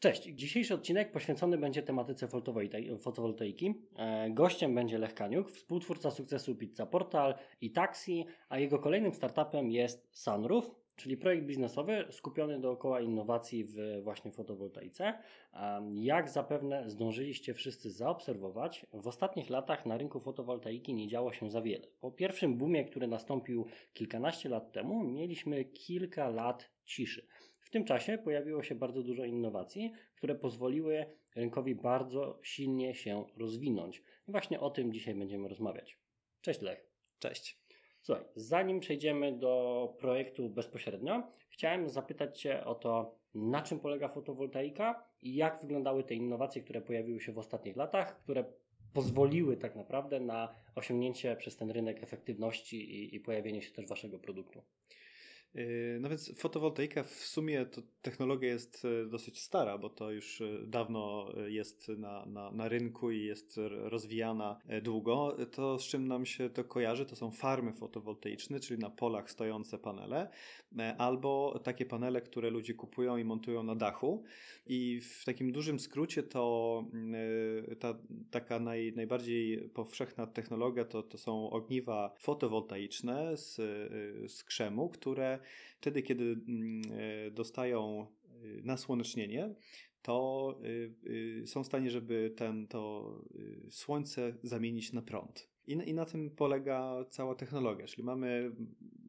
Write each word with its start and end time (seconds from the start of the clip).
Cześć, 0.00 0.22
dzisiejszy 0.22 0.74
odcinek 0.74 1.12
poświęcony 1.12 1.58
będzie 1.58 1.82
tematyce 1.82 2.28
fotowoltaiki. 2.98 3.74
E, 3.96 4.30
gościem 4.30 4.74
będzie 4.74 4.98
Lech 4.98 5.14
Kaniuk, 5.14 5.50
współtwórca 5.50 6.10
sukcesu 6.10 6.54
Pizza 6.54 6.86
Portal 6.86 7.34
i 7.60 7.70
Taxi, 7.70 8.26
a 8.48 8.58
jego 8.58 8.78
kolejnym 8.78 9.14
startupem 9.14 9.70
jest 9.70 10.08
Sunroof, 10.12 10.70
czyli 10.96 11.16
projekt 11.16 11.46
biznesowy 11.46 12.04
skupiony 12.10 12.60
dookoła 12.60 13.00
innowacji 13.00 13.64
w 13.64 14.00
właśnie 14.02 14.30
fotowoltaice. 14.30 15.18
Jak 15.90 16.28
zapewne 16.28 16.90
zdążyliście 16.90 17.54
wszyscy 17.54 17.90
zaobserwować, 17.90 18.86
w 18.92 19.08
ostatnich 19.08 19.50
latach 19.50 19.86
na 19.86 19.98
rynku 19.98 20.20
fotowoltaiki 20.20 20.94
nie 20.94 21.08
działo 21.08 21.32
się 21.32 21.50
za 21.50 21.62
wiele. 21.62 21.86
Po 22.00 22.10
pierwszym 22.10 22.58
boomie, 22.58 22.84
który 22.84 23.06
nastąpił 23.06 23.66
kilkanaście 23.92 24.48
lat 24.48 24.72
temu, 24.72 25.04
mieliśmy 25.04 25.64
kilka 25.64 26.28
lat 26.28 26.70
ciszy. 26.84 27.26
W 27.70 27.72
tym 27.72 27.84
czasie 27.84 28.18
pojawiło 28.18 28.62
się 28.62 28.74
bardzo 28.74 29.02
dużo 29.02 29.24
innowacji, 29.24 29.92
które 30.16 30.34
pozwoliły 30.34 31.06
rynkowi 31.36 31.74
bardzo 31.74 32.38
silnie 32.42 32.94
się 32.94 33.24
rozwinąć. 33.36 34.02
I 34.28 34.30
właśnie 34.32 34.60
o 34.60 34.70
tym 34.70 34.92
dzisiaj 34.92 35.14
będziemy 35.14 35.48
rozmawiać. 35.48 35.98
Cześć 36.40 36.60
Lech. 36.60 36.86
Cześć. 37.18 37.60
Słuchaj, 38.02 38.24
zanim 38.34 38.80
przejdziemy 38.80 39.38
do 39.38 39.94
projektu 39.98 40.48
bezpośrednio, 40.48 41.30
chciałem 41.48 41.88
zapytać 41.88 42.40
Cię 42.40 42.64
o 42.64 42.74
to, 42.74 43.14
na 43.34 43.62
czym 43.62 43.80
polega 43.80 44.08
fotowoltaika 44.08 45.04
i 45.22 45.34
jak 45.34 45.60
wyglądały 45.60 46.04
te 46.04 46.14
innowacje, 46.14 46.62
które 46.62 46.80
pojawiły 46.80 47.20
się 47.20 47.32
w 47.32 47.38
ostatnich 47.38 47.76
latach, 47.76 48.18
które 48.22 48.44
pozwoliły 48.92 49.56
tak 49.56 49.76
naprawdę 49.76 50.20
na 50.20 50.54
osiągnięcie 50.74 51.36
przez 51.36 51.56
ten 51.56 51.70
rynek 51.70 52.02
efektywności 52.02 52.76
i, 52.76 53.14
i 53.14 53.20
pojawienie 53.20 53.62
się 53.62 53.72
też 53.72 53.86
Waszego 53.86 54.18
produktu. 54.18 54.62
Yy, 55.54 55.98
no 56.00 56.08
więc 56.08 56.32
fotowoltaika 56.38 57.02
w 57.02 57.10
sumie 57.10 57.66
to 57.66 57.82
technologia 58.02 58.48
jest 58.48 58.84
e, 58.84 59.06
dosyć 59.06 59.40
stara, 59.40 59.78
bo 59.78 59.90
to 59.90 60.10
już 60.10 60.40
e, 60.40 60.66
dawno 60.66 61.32
e, 61.36 61.50
jest 61.50 61.88
na, 61.88 62.26
na, 62.26 62.50
na 62.50 62.68
rynku 62.68 63.10
i 63.10 63.24
jest 63.24 63.60
rozwijana 63.68 64.58
długo. 64.82 65.36
To 65.52 65.78
z 65.78 65.82
czym 65.82 66.08
nam 66.08 66.26
się 66.26 66.50
to 66.50 66.64
kojarzy, 66.64 67.06
to 67.06 67.16
są 67.16 67.30
farmy 67.30 67.72
fotowoltaiczne, 67.72 68.60
czyli 68.60 68.80
na 68.80 68.90
polach 68.90 69.30
stojące 69.30 69.78
panele, 69.78 70.30
albo 70.98 71.60
takie 71.64 71.86
panele, 71.86 72.20
które 72.20 72.50
ludzie 72.50 72.74
kupują 72.74 73.16
i 73.16 73.24
montują 73.24 73.62
na 73.62 73.74
dachu. 73.74 74.22
I 74.66 75.00
w 75.00 75.24
takim 75.24 75.52
dużym 75.52 75.80
skrócie 75.80 76.22
to 76.22 76.84
ta 77.80 77.98
taka 78.30 78.58
naj, 78.58 78.92
najbardziej 78.96 79.68
powszechna 79.68 80.26
technologia 80.26 80.84
to, 80.84 81.02
to 81.02 81.18
są 81.18 81.50
ogniwa 81.50 82.14
fotowoltaiczne 82.18 83.36
z, 83.36 83.56
z 84.32 84.44
krzemu, 84.44 84.88
które 84.88 85.38
wtedy, 85.80 86.02
kiedy 86.02 86.24
mm, 86.24 86.82
e, 86.92 87.30
dostają 87.30 88.06
y, 88.44 88.62
nasłonecznienie, 88.64 89.54
to 90.02 90.58
y, 91.06 91.46
są 91.46 91.62
w 91.62 91.66
stanie, 91.66 91.90
żeby 91.90 92.34
ten, 92.36 92.66
to 92.66 93.14
słońce 93.70 94.34
zamienić 94.42 94.92
na 94.92 95.02
prąd. 95.02 95.50
I, 95.66 95.72
I 95.72 95.94
na 95.94 96.04
tym 96.04 96.30
polega 96.30 97.04
cała 97.10 97.34
technologia, 97.34 97.86
czyli 97.86 98.02
mamy, 98.02 98.52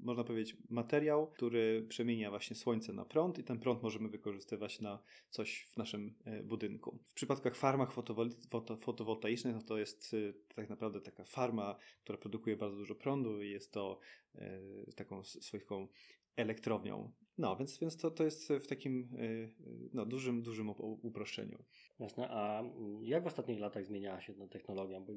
można 0.02 0.24
powiedzieć, 0.24 0.58
materiał, 0.70 1.28
który 1.28 1.86
przemienia 1.90 2.30
właśnie 2.30 2.56
słońce 2.56 2.94
na 2.94 3.06
prąd 3.06 3.40
i 3.40 3.44
ten 3.44 3.59
prąd 3.59 3.84
możemy 3.84 4.09
wykorzystywać 4.09 4.82
na 4.82 5.00
coś 5.30 5.68
w 5.74 5.78
naszym 5.78 6.16
e, 6.26 6.44
budynku. 6.44 7.00
W 7.08 7.14
przypadkach 7.14 7.56
farmach 7.56 7.94
fotowol- 7.94 8.78
fotowoltaicznych 8.78 9.56
no 9.56 9.62
to 9.62 9.78
jest 9.78 10.16
tak 10.56 10.70
naprawdę 10.70 11.02
taka 11.02 11.24
farma, 11.24 11.78
która 12.04 12.18
produkuje 12.18 12.58
bardzo 12.58 12.78
dużo 12.78 12.96
prądu 12.96 13.42
i 13.42 13.50
jest 13.50 13.72
to 13.72 14.00
e, 14.36 14.62
taką 14.96 15.24
swoją 15.24 15.88
elektrownią. 16.36 17.12
No, 17.38 17.56
więc, 17.56 17.80
więc 17.80 17.98
to, 17.98 18.12
to 18.12 18.24
jest 18.24 18.50
w 18.50 18.68
takim 18.68 19.10
y, 19.16 19.24
y, 19.24 19.90
no, 19.94 20.06
dużym, 20.06 20.42
dużym 20.42 20.70
uproszczeniu. 20.80 21.64
Jasne, 22.00 22.30
a 22.30 22.64
jak 23.02 23.24
w 23.24 23.28
ostatnich 23.28 23.60
latach 23.60 23.86
zmieniała 23.86 24.22
się 24.22 24.34
ta 24.34 24.48
technologia? 24.48 25.02
Bo 25.02 25.14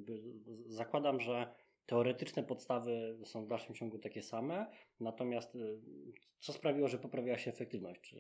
zakładam, 0.67 1.21
że 1.21 1.55
teoretyczne 1.87 2.43
podstawy 2.43 3.19
są 3.25 3.45
w 3.45 3.49
dalszym 3.49 3.75
ciągu 3.75 3.99
takie 3.99 4.23
same, 4.23 4.67
natomiast 5.01 5.55
y, 5.55 5.81
co 6.39 6.53
sprawiło, 6.53 6.89
że 6.89 6.99
poprawiła 6.99 7.39
się 7.39 7.51
efektywność? 7.51 8.01
Czy 8.01 8.17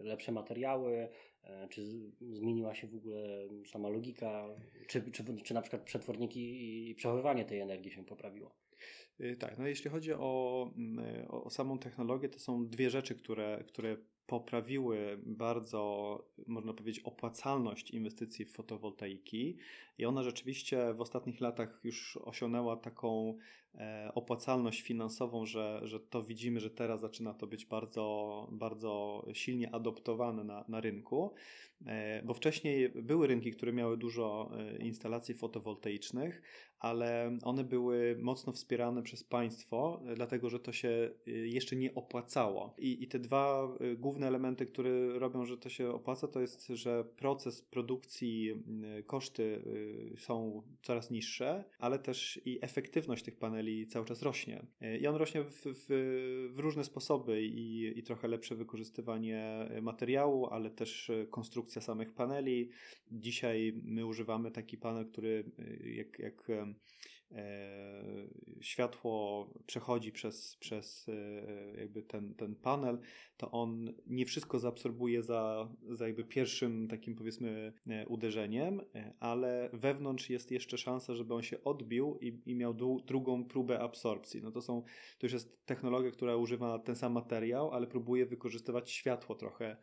lepsze 0.00 0.32
materiały, 0.32 1.08
czy 1.70 1.84
zmieniła 2.20 2.74
się 2.74 2.86
w 2.86 2.94
ogóle 2.94 3.48
sama 3.66 3.88
logika, 3.88 4.48
czy, 4.88 5.10
czy, 5.10 5.24
czy 5.44 5.54
na 5.54 5.62
przykład 5.62 5.82
przetworniki 5.82 6.40
i 6.90 6.94
przechowywanie 6.94 7.44
tej 7.44 7.60
energii 7.60 7.90
się 7.90 8.04
poprawiło? 8.04 8.54
Y, 9.20 9.36
tak, 9.36 9.58
no 9.58 9.66
jeśli 9.66 9.90
chodzi 9.90 10.12
o, 10.12 10.70
mm, 10.76 11.26
o 11.28 11.50
samą 11.50 11.78
technologię, 11.78 12.28
to 12.28 12.38
są 12.38 12.68
dwie 12.68 12.90
rzeczy, 12.90 13.14
które, 13.14 13.64
które 13.68 13.96
poprawiły 14.26 15.20
bardzo, 15.26 16.24
można 16.46 16.72
powiedzieć, 16.72 17.04
opłacalność 17.04 17.90
inwestycji 17.90 18.44
w 18.44 18.52
fotowoltaiki. 18.52 19.56
I 19.98 20.04
ona 20.04 20.22
rzeczywiście 20.22 20.94
w 20.94 21.00
ostatnich 21.00 21.40
latach 21.40 21.80
już 21.84 22.16
osiągnęła 22.16 22.76
taką 22.76 23.38
opłacalność 24.14 24.82
finansową, 24.82 25.46
że, 25.46 25.80
że 25.82 26.00
to 26.00 26.22
widzimy, 26.22 26.60
że 26.60 26.70
teraz 26.70 27.00
zaczyna 27.00 27.34
to 27.34 27.46
być 27.46 27.66
bardzo, 27.66 28.48
bardzo 28.52 29.24
silnie 29.32 29.74
adoptowane 29.74 30.44
na, 30.44 30.64
na 30.68 30.80
rynku, 30.80 31.34
e, 31.86 32.22
bo 32.22 32.34
wcześniej 32.34 32.88
były 32.88 33.26
rynki, 33.26 33.50
które 33.50 33.72
miały 33.72 33.96
dużo 33.96 34.50
e, 34.58 34.76
instalacji 34.78 35.34
fotowoltaicznych, 35.34 36.42
ale 36.78 37.38
one 37.42 37.64
były 37.64 38.16
mocno 38.20 38.52
wspierane 38.52 39.02
przez 39.02 39.24
państwo, 39.24 40.02
dlatego 40.14 40.50
że 40.50 40.60
to 40.60 40.72
się 40.72 41.10
jeszcze 41.26 41.76
nie 41.76 41.94
opłacało. 41.94 42.74
I, 42.78 43.02
i 43.02 43.08
te 43.08 43.18
dwa 43.18 43.68
główne 43.96 44.26
elementy, 44.26 44.66
które 44.66 45.18
robią, 45.18 45.44
że 45.44 45.58
to 45.58 45.68
się 45.68 45.90
opłaca, 45.90 46.28
to 46.28 46.40
jest, 46.40 46.66
że 46.66 47.04
proces 47.04 47.62
produkcji, 47.62 48.54
koszty 49.06 49.62
są 50.18 50.62
coraz 50.82 51.10
niższe, 51.10 51.64
ale 51.78 51.98
też 51.98 52.40
i 52.44 52.58
efektywność 52.62 53.24
tych 53.24 53.36
paneli 53.36 53.59
cały 53.86 54.06
czas 54.06 54.22
rośnie. 54.22 54.66
I 55.00 55.06
on 55.06 55.16
rośnie 55.16 55.42
w, 55.42 55.62
w, 55.64 55.86
w 56.54 56.58
różne 56.58 56.84
sposoby 56.84 57.42
i, 57.42 57.98
i 57.98 58.02
trochę 58.02 58.28
lepsze 58.28 58.54
wykorzystywanie 58.54 59.68
materiału, 59.82 60.46
ale 60.46 60.70
też 60.70 61.10
konstrukcja 61.30 61.82
samych 61.82 62.14
paneli. 62.14 62.70
Dzisiaj 63.12 63.80
my 63.84 64.06
używamy 64.06 64.50
taki 64.50 64.78
panel, 64.78 65.06
który 65.06 65.44
jak, 65.84 66.18
jak 66.18 66.48
E, 67.32 68.02
światło 68.60 69.46
przechodzi 69.66 70.12
przez, 70.12 70.56
przez 70.56 71.08
e, 71.08 71.80
jakby 71.80 72.02
ten, 72.02 72.34
ten 72.34 72.54
panel, 72.54 72.98
to 73.36 73.50
on 73.50 73.92
nie 74.06 74.26
wszystko 74.26 74.58
zaabsorbuje 74.58 75.22
za, 75.22 75.68
za 75.90 76.06
jakby 76.06 76.24
pierwszym 76.24 76.88
takim 76.88 77.14
powiedzmy 77.14 77.72
e, 77.86 78.06
uderzeniem, 78.06 78.80
ale 79.20 79.70
wewnątrz 79.72 80.30
jest 80.30 80.50
jeszcze 80.50 80.78
szansa, 80.78 81.14
żeby 81.14 81.34
on 81.34 81.42
się 81.42 81.64
odbił 81.64 82.18
i, 82.20 82.42
i 82.46 82.54
miał 82.54 82.74
drugą 83.06 83.44
próbę 83.44 83.80
absorpcji. 83.80 84.42
No 84.42 84.50
to 84.50 84.62
są, 84.62 84.82
to 85.18 85.26
już 85.26 85.32
jest 85.32 85.66
technologia, 85.66 86.10
która 86.10 86.36
używa 86.36 86.78
ten 86.78 86.96
sam 86.96 87.12
materiał, 87.12 87.70
ale 87.70 87.86
próbuje 87.86 88.26
wykorzystywać 88.26 88.90
światło 88.90 89.34
trochę, 89.34 89.76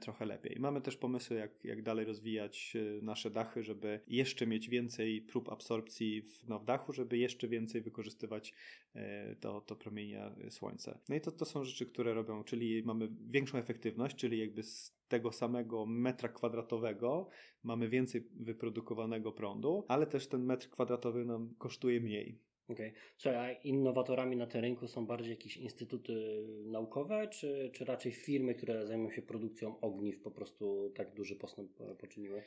trochę 0.00 0.26
lepiej. 0.26 0.56
Mamy 0.60 0.80
też 0.80 0.96
pomysły, 0.96 1.36
jak, 1.36 1.64
jak 1.64 1.82
dalej 1.82 2.06
rozwijać 2.06 2.76
nasze 3.02 3.30
dachy, 3.30 3.62
żeby 3.62 4.00
jeszcze 4.06 4.46
mieć 4.46 4.68
więcej 4.68 5.22
prób 5.22 5.48
absorpcji 5.48 6.22
w, 6.22 6.48
no, 6.48 6.58
w 6.58 6.64
dachu, 6.64 6.92
żeby 6.92 7.18
jeszcze 7.18 7.48
więcej 7.48 7.82
wykorzystywać 8.10 8.54
e, 8.94 9.36
to, 9.36 9.60
to 9.60 9.76
promienia 9.76 10.34
słońca. 10.50 10.98
No 11.08 11.16
i 11.16 11.20
to, 11.20 11.32
to 11.32 11.44
są 11.44 11.64
rzeczy, 11.64 11.86
które 11.86 12.14
robią, 12.14 12.44
czyli 12.44 12.82
mamy 12.84 13.08
większą 13.30 13.58
efektywność, 13.58 14.16
czyli 14.16 14.38
jakby 14.38 14.62
z 14.62 14.96
tego 15.08 15.32
samego 15.32 15.86
metra 15.86 16.28
kwadratowego 16.28 17.28
mamy 17.62 17.88
więcej 17.88 18.28
wyprodukowanego 18.34 19.32
prądu, 19.32 19.84
ale 19.88 20.06
też 20.06 20.28
ten 20.28 20.44
metr 20.44 20.70
kwadratowy 20.70 21.24
nam 21.24 21.54
kosztuje 21.58 22.00
mniej. 22.00 22.38
Okej. 22.68 22.88
Okay. 22.88 23.00
Słuchaj, 23.16 23.38
a 23.38 23.52
innowatorami 23.52 24.36
na 24.36 24.46
tym 24.46 24.60
rynku 24.60 24.88
są 24.88 25.06
bardziej 25.06 25.30
jakieś 25.30 25.56
instytuty 25.56 26.44
naukowe, 26.66 27.28
czy, 27.28 27.70
czy 27.74 27.84
raczej 27.84 28.12
firmy, 28.12 28.54
które 28.54 28.86
zajmują 28.86 29.10
się 29.10 29.22
produkcją 29.22 29.80
ogniw, 29.80 30.20
po 30.20 30.30
prostu 30.30 30.92
tak 30.94 31.14
duży 31.14 31.36
postęp 31.36 31.70
poczyniły? 31.98 32.42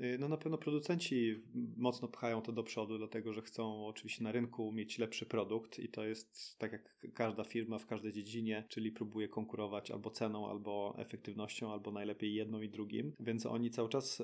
Y, 0.00 0.18
no 0.18 0.28
na 0.28 0.36
pewno 0.36 0.58
producenci 0.58 1.42
mocno 1.76 2.08
pchają 2.08 2.42
to 2.42 2.52
do 2.52 2.62
przodu, 2.62 2.98
dlatego 2.98 3.32
że 3.32 3.42
chcą 3.42 3.86
oczywiście 3.86 4.24
na 4.24 4.32
rynku 4.32 4.72
mieć 4.72 4.98
lepszy 4.98 5.26
produkt 5.26 5.78
i 5.78 5.88
to 5.88 6.04
jest 6.04 6.58
tak 6.58 6.72
jak 6.72 6.98
każda 7.14 7.44
firma 7.44 7.78
w 7.78 7.86
każdej 7.86 8.12
dziedzinie, 8.12 8.64
czyli 8.68 8.92
próbuje 8.92 9.28
konkurować 9.28 9.90
albo 9.90 10.10
ceną, 10.10 10.50
albo 10.50 10.94
efektywnością, 10.98 11.72
albo 11.72 11.90
najlepiej 11.92 12.34
jedną 12.34 12.60
i 12.60 12.68
drugim, 12.68 13.12
więc 13.20 13.46
oni 13.46 13.70
cały 13.70 13.88
czas 13.88 14.22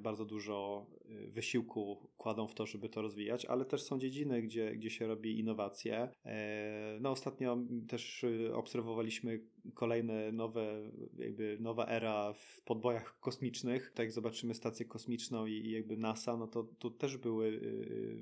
bardzo 0.00 0.24
dużo 0.24 0.86
y, 1.10 1.30
wysiłku 1.30 2.10
kładą 2.16 2.46
w 2.46 2.54
to, 2.54 2.66
żeby 2.66 2.88
to 2.88 3.02
rozwijać, 3.02 3.44
ale 3.44 3.64
też 3.64 3.82
są 3.82 3.98
dziedziny, 3.98 4.42
gdzie, 4.42 4.76
gdzie 4.76 4.90
się 4.90 5.06
robi 5.06 5.38
innowacje. 5.38 6.08
E, 6.24 6.98
no 7.00 7.10
ostatnio 7.10 7.58
też 7.88 8.24
y, 8.24 8.54
obserwowaliśmy 8.54 9.40
kolejne 9.74 10.32
nowe, 10.32 10.90
jakby 11.18 11.56
nowa 11.60 11.86
era 11.86 12.32
w 12.32 12.62
podbojach 12.62 13.20
kosmicznych. 13.20 13.92
Tak 13.94 14.04
jak 14.04 14.12
zobaczymy 14.12 14.54
stację 14.54 14.86
kosmiczną 14.86 15.46
i, 15.46 15.70
jakby 15.70 15.96
NASA, 15.96 16.36
no 16.36 16.46
to 16.46 16.62
tu 16.62 16.90
też 16.90 17.16
były 17.16 17.46
y, 17.46 18.16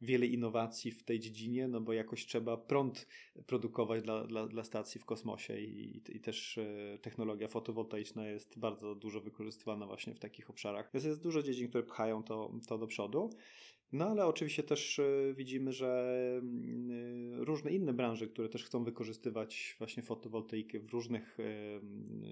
wiele 0.00 0.26
innowacji 0.26 0.90
w 0.90 1.02
tej 1.02 1.20
dziedzinie, 1.20 1.68
no 1.68 1.80
bo 1.80 1.92
jakoś 1.92 2.26
trzeba 2.26 2.56
prąd 2.56 3.06
produkować 3.46 4.02
dla, 4.02 4.26
dla, 4.26 4.46
dla 4.46 4.64
stacji 4.64 5.00
w 5.00 5.04
kosmosie 5.04 5.60
i, 5.60 6.02
i 6.16 6.20
też 6.20 6.58
y, 6.58 6.98
technologia 7.02 7.48
fotowoltaiczna 7.48 8.26
jest 8.26 8.58
bardzo 8.58 8.94
dużo 8.94 9.20
wykorzystywana 9.20 9.86
właśnie 9.86 10.14
w 10.14 10.18
takich 10.18 10.50
obszarach. 10.50 10.90
Więc 10.94 11.04
jest 11.04 11.22
dużo 11.22 11.42
dziedzin, 11.42 11.68
które 11.68 11.84
pchają 11.84 12.22
to, 12.22 12.52
to 12.68 12.78
do 12.78 12.86
przodu. 12.86 13.30
No 13.92 14.06
ale 14.08 14.26
oczywiście 14.26 14.62
też 14.62 14.98
e, 14.98 15.34
widzimy, 15.34 15.72
że 15.72 16.22
mm, 16.38 16.90
e, 17.40 17.44
różne 17.44 17.70
inne 17.70 17.92
branże, 17.92 18.26
które 18.26 18.48
też 18.48 18.64
chcą 18.64 18.84
wykorzystywać 18.84 19.76
właśnie 19.78 20.02
fotowoltaikę 20.02 20.78
w 20.80 20.90
różnych 20.90 21.38
e, 21.40 21.44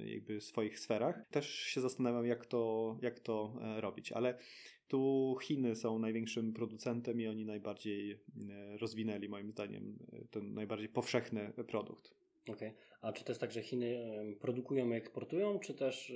jakby 0.06 0.40
swoich 0.40 0.78
sferach, 0.78 1.28
też 1.30 1.50
się 1.50 1.80
zastanawiam, 1.80 2.26
jak 2.26 2.46
to, 2.46 2.96
jak 3.02 3.20
to 3.20 3.54
robić. 3.76 4.12
Ale 4.12 4.38
tu 4.88 5.36
Chiny 5.42 5.76
są 5.76 5.98
największym 5.98 6.52
producentem 6.52 7.20
i 7.20 7.26
oni 7.26 7.44
najbardziej 7.44 8.18
rozwinęli, 8.80 9.28
moim 9.28 9.50
zdaniem, 9.50 9.98
ten 10.30 10.54
najbardziej 10.54 10.88
powszechny 10.88 11.52
produkt. 11.66 12.25
Okej. 12.48 12.68
Okay. 12.68 12.86
A 13.00 13.12
czy 13.12 13.24
to 13.24 13.32
jest 13.32 13.40
tak, 13.40 13.52
że 13.52 13.62
Chiny 13.62 13.98
produkują 14.40 14.90
i 14.90 14.94
eksportują, 14.94 15.58
czy 15.58 15.74
też 15.74 16.12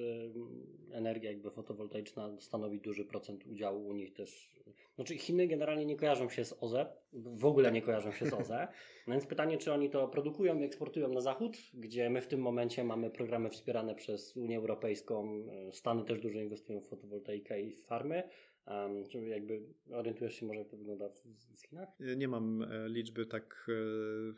energia 0.93 1.31
jakby 1.31 1.50
fotowoltaiczna 1.50 2.41
stanowi 2.41 2.81
duży 2.81 3.05
procent 3.05 3.47
udziału 3.47 3.88
u 3.88 3.93
nich 3.93 4.12
też? 4.12 4.50
Znaczy 4.94 5.19
Chiny 5.19 5.47
generalnie 5.47 5.87
nie 5.87 5.97
kojarzą 5.97 6.29
się 6.29 6.44
z 6.44 6.56
OZE, 6.61 6.87
w 7.12 7.44
ogóle 7.44 7.73
nie 7.73 7.82
kojarzą 7.82 8.12
się 8.12 8.27
z 8.27 8.32
OZE, 8.32 8.69
no 9.06 9.15
więc 9.15 9.27
pytanie, 9.27 9.59
czy 9.59 9.73
oni 9.73 9.91
to 9.91 10.09
produkują 10.09 10.61
i 10.61 10.65
eksportują 10.65 11.09
na 11.09 11.21
zachód, 11.21 11.56
gdzie 11.75 12.11
my 12.11 12.21
w 12.21 12.27
tym 12.27 12.41
momencie 12.41 12.85
mamy 12.85 13.11
programy 13.11 13.50
wspierane 13.50 13.94
przez 13.94 14.37
Unię 14.37 14.56
Europejską, 14.56 15.43
e, 15.69 15.73
Stany 15.73 16.05
też 16.05 16.21
dużo 16.21 16.38
inwestują 16.38 16.81
w 16.81 16.88
fotowoltaikę 16.88 17.61
i 17.61 17.73
w 17.73 17.85
farmy, 17.87 18.23
Um, 18.67 19.05
czy 19.09 19.19
jakby 19.19 19.61
orientujesz 19.93 20.35
się 20.35 20.47
może, 20.47 20.59
jak 20.59 20.69
to 20.69 20.77
wygląda 20.77 21.09
w, 21.09 21.23
w 21.56 21.67
Chinach? 21.67 21.88
Nie 22.17 22.29
mam 22.29 22.62
e, 22.62 22.88
liczby 22.88 23.27
tak 23.27 23.67
e, 23.69 24.35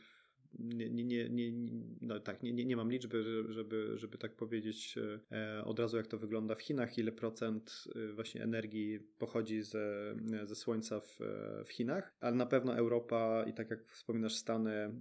nie, 0.58 1.04
nie, 1.04 1.28
nie, 1.28 1.52
no 2.00 2.20
tak, 2.20 2.42
nie, 2.42 2.52
nie, 2.52 2.64
nie 2.64 2.76
mam 2.76 2.90
liczby, 2.90 3.22
żeby, 3.48 3.98
żeby 3.98 4.18
tak 4.18 4.36
powiedzieć 4.36 4.98
e, 5.32 5.64
od 5.64 5.78
razu, 5.78 5.96
jak 5.96 6.06
to 6.06 6.18
wygląda 6.18 6.54
w 6.54 6.62
Chinach, 6.62 6.98
ile 6.98 7.12
procent 7.12 7.84
e, 7.94 8.12
właśnie 8.12 8.42
energii 8.42 9.00
pochodzi 9.18 9.62
ze, 9.62 10.14
ze 10.44 10.54
słońca 10.54 11.00
w, 11.00 11.18
w 11.64 11.68
Chinach, 11.72 12.14
ale 12.20 12.36
na 12.36 12.46
pewno 12.46 12.76
Europa 12.76 13.44
i 13.48 13.52
tak 13.52 13.70
jak 13.70 13.90
wspominasz, 13.90 14.34
Stany 14.34 14.72
e, 14.72 14.92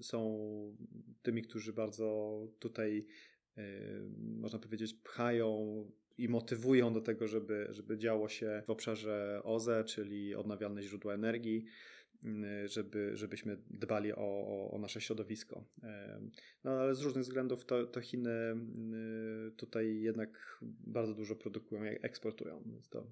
są 0.00 0.38
tymi, 1.22 1.42
którzy 1.42 1.72
bardzo 1.72 2.38
tutaj 2.58 3.06
można 4.18 4.58
powiedzieć, 4.58 4.94
pchają 4.94 5.84
i 6.18 6.28
motywują 6.28 6.92
do 6.92 7.00
tego, 7.00 7.28
żeby, 7.28 7.66
żeby 7.70 7.98
działo 7.98 8.28
się 8.28 8.62
w 8.66 8.70
obszarze 8.70 9.40
OZE, 9.44 9.84
czyli 9.84 10.34
odnawialne 10.34 10.82
źródła 10.82 11.14
energii. 11.14 11.64
Żeby, 12.64 13.16
żebyśmy 13.16 13.56
dbali 13.70 14.12
o, 14.12 14.16
o, 14.18 14.70
o, 14.70 14.78
nasze 14.78 15.00
środowisko. 15.00 15.64
No 16.64 16.70
ale 16.70 16.94
z 16.94 17.00
różnych 17.00 17.24
względów 17.24 17.64
to, 17.64 17.86
to 17.86 18.00
Chiny 18.00 18.30
tutaj 19.56 20.00
jednak 20.00 20.60
bardzo 20.62 21.14
dużo 21.14 21.36
produkują 21.36 21.84
i 21.84 21.98
eksportują, 22.02 22.62
więc 22.66 22.88
to 22.88 23.06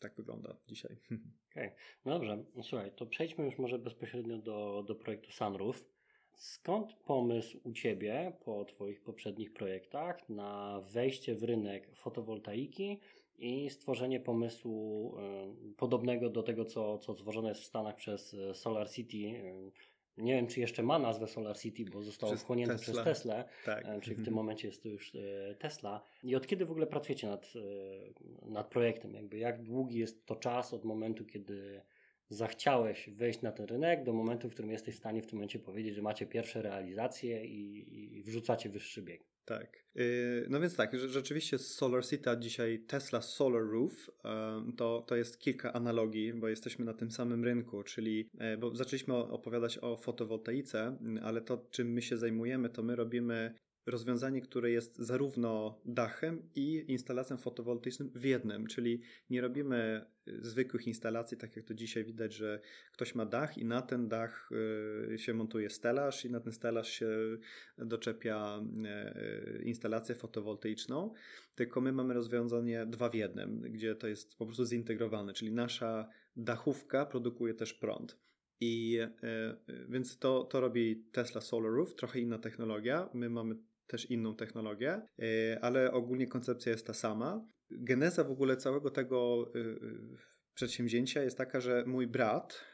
tak 0.00 0.14
wygląda 0.14 0.56
dzisiaj. 0.66 0.96
Okej, 1.50 1.66
okay. 1.66 1.72
no 2.04 2.12
dobrze. 2.12 2.44
Słuchaj, 2.62 2.92
to 2.96 3.06
przejdźmy 3.06 3.44
już 3.44 3.58
może 3.58 3.78
bezpośrednio 3.78 4.38
do, 4.38 4.84
do 4.86 4.94
projektu 4.94 5.32
Sunroof. 5.32 5.84
Skąd 6.34 6.92
pomysł 6.94 7.60
u 7.64 7.72
Ciebie 7.72 8.32
po 8.44 8.64
Twoich 8.64 9.02
poprzednich 9.02 9.52
projektach 9.52 10.28
na 10.28 10.80
wejście 10.80 11.34
w 11.34 11.42
rynek 11.42 11.96
fotowoltaiki 11.96 13.00
i 13.38 13.70
stworzenie 13.70 14.20
pomysłu 14.20 15.14
y, 15.70 15.74
podobnego 15.74 16.30
do 16.30 16.42
tego, 16.42 16.64
co, 16.64 16.98
co 16.98 17.14
stworzone 17.14 17.48
jest 17.48 17.60
w 17.60 17.64
Stanach 17.64 17.94
przez 17.94 18.34
e, 18.34 18.54
Solar 18.54 18.90
City. 18.90 19.16
Y, 19.16 19.70
nie 20.16 20.34
wiem, 20.34 20.46
czy 20.46 20.60
jeszcze 20.60 20.82
ma 20.82 20.98
nazwę 20.98 21.26
Solar 21.26 21.58
City, 21.58 21.84
bo 21.84 22.02
zostało 22.02 22.32
przez 22.32 22.42
wchłonięte 22.42 22.72
Tesla. 22.72 22.92
przez 22.92 23.04
Tesla, 23.04 23.44
tak. 23.64 23.84
czyli 23.84 24.14
w 24.14 24.18
tym 24.18 24.28
mhm. 24.28 24.34
momencie 24.34 24.68
jest 24.68 24.82
to 24.82 24.88
już 24.88 25.14
e, 25.14 25.54
Tesla. 25.54 26.02
I 26.22 26.36
od 26.36 26.46
kiedy 26.46 26.66
w 26.66 26.70
ogóle 26.70 26.86
pracujecie 26.86 27.26
nad, 27.26 27.52
nad 28.42 28.68
projektem? 28.68 29.14
Jakby 29.14 29.38
jak 29.38 29.62
długi 29.62 29.98
jest 29.98 30.26
to 30.26 30.36
czas 30.36 30.74
od 30.74 30.84
momentu, 30.84 31.24
kiedy 31.24 31.80
zachciałeś 32.28 33.10
wejść 33.10 33.42
na 33.42 33.52
ten 33.52 33.66
rynek, 33.66 34.04
do 34.04 34.12
momentu, 34.12 34.48
w 34.48 34.52
którym 34.52 34.70
jesteś 34.70 34.94
w 34.94 34.98
stanie 34.98 35.22
w 35.22 35.26
tym 35.26 35.36
momencie 35.38 35.58
powiedzieć, 35.58 35.94
że 35.94 36.02
macie 36.02 36.26
pierwsze 36.26 36.62
realizacje 36.62 37.44
i, 37.44 38.16
i 38.18 38.22
wrzucacie 38.22 38.68
wyższy 38.68 39.02
bieg? 39.02 39.24
Tak. 39.44 39.84
Y, 39.96 40.46
no 40.50 40.60
więc 40.60 40.76
tak, 40.76 40.98
rzeczywiście 40.98 41.58
Solar 41.58 42.06
City, 42.06 42.30
dzisiaj 42.38 42.78
Tesla 42.78 43.22
Solar 43.22 43.62
Roof, 43.62 44.10
to, 44.76 45.04
to 45.06 45.16
jest 45.16 45.38
kilka 45.38 45.72
analogii, 45.72 46.32
bo 46.32 46.48
jesteśmy 46.48 46.84
na 46.84 46.94
tym 46.94 47.10
samym 47.10 47.44
rynku, 47.44 47.82
czyli, 47.82 48.28
e, 48.38 48.56
bo 48.56 48.74
zaczęliśmy 48.76 49.14
opowiadać 49.14 49.78
o 49.78 49.96
fotowoltaice, 49.96 50.98
ale 51.22 51.40
to 51.40 51.66
czym 51.70 51.92
my 51.92 52.02
się 52.02 52.16
zajmujemy, 52.16 52.68
to 52.68 52.82
my 52.82 52.96
robimy 52.96 53.54
rozwiązanie, 53.86 54.40
które 54.40 54.70
jest 54.70 54.96
zarówno 54.98 55.80
dachem 55.84 56.42
i 56.54 56.84
instalacją 56.88 57.36
fotowoltaiczną 57.36 58.08
w 58.14 58.24
jednym, 58.24 58.66
czyli 58.66 59.00
nie 59.30 59.40
robimy 59.40 60.06
y, 60.28 60.44
zwykłych 60.44 60.86
instalacji, 60.86 61.36
tak 61.36 61.56
jak 61.56 61.64
to 61.64 61.74
dzisiaj 61.74 62.04
widać, 62.04 62.34
że 62.34 62.60
ktoś 62.92 63.14
ma 63.14 63.26
dach 63.26 63.58
i 63.58 63.64
na 63.64 63.82
ten 63.82 64.08
dach 64.08 64.50
y, 65.12 65.18
się 65.18 65.34
montuje 65.34 65.70
stelaż 65.70 66.24
i 66.24 66.30
na 66.30 66.40
ten 66.40 66.52
stelaż 66.52 66.90
się 66.90 67.08
doczepia 67.78 68.60
y, 69.60 69.62
instalację 69.62 70.14
fotowoltaiczną, 70.14 71.12
tylko 71.54 71.80
my 71.80 71.92
mamy 71.92 72.14
rozwiązanie 72.14 72.86
dwa 72.86 73.08
w 73.08 73.14
jednym, 73.14 73.60
gdzie 73.60 73.94
to 73.94 74.08
jest 74.08 74.36
po 74.36 74.46
prostu 74.46 74.64
zintegrowane, 74.64 75.32
czyli 75.32 75.52
nasza 75.52 76.08
dachówka 76.36 77.06
produkuje 77.06 77.54
też 77.54 77.74
prąd. 77.74 78.24
I 78.60 78.98
więc 79.88 80.18
to, 80.18 80.44
to 80.44 80.60
robi 80.60 81.04
Tesla 81.12 81.40
Solar 81.40 81.72
Roof, 81.72 81.94
trochę 81.94 82.20
inna 82.20 82.38
technologia. 82.38 83.10
My 83.14 83.30
mamy 83.30 83.56
też 83.86 84.10
inną 84.10 84.36
technologię, 84.36 85.02
e, 85.18 85.58
ale 85.60 85.92
ogólnie 85.92 86.26
koncepcja 86.26 86.72
jest 86.72 86.86
ta 86.86 86.94
sama. 86.94 87.46
Geneza 87.70 88.24
w 88.24 88.30
ogóle 88.30 88.56
całego 88.56 88.90
tego 88.90 89.50
y, 89.54 89.58
y, 89.58 90.16
przedsięwzięcia 90.54 91.22
jest 91.22 91.38
taka, 91.38 91.60
że 91.60 91.84
mój 91.86 92.06
brat, 92.06 92.64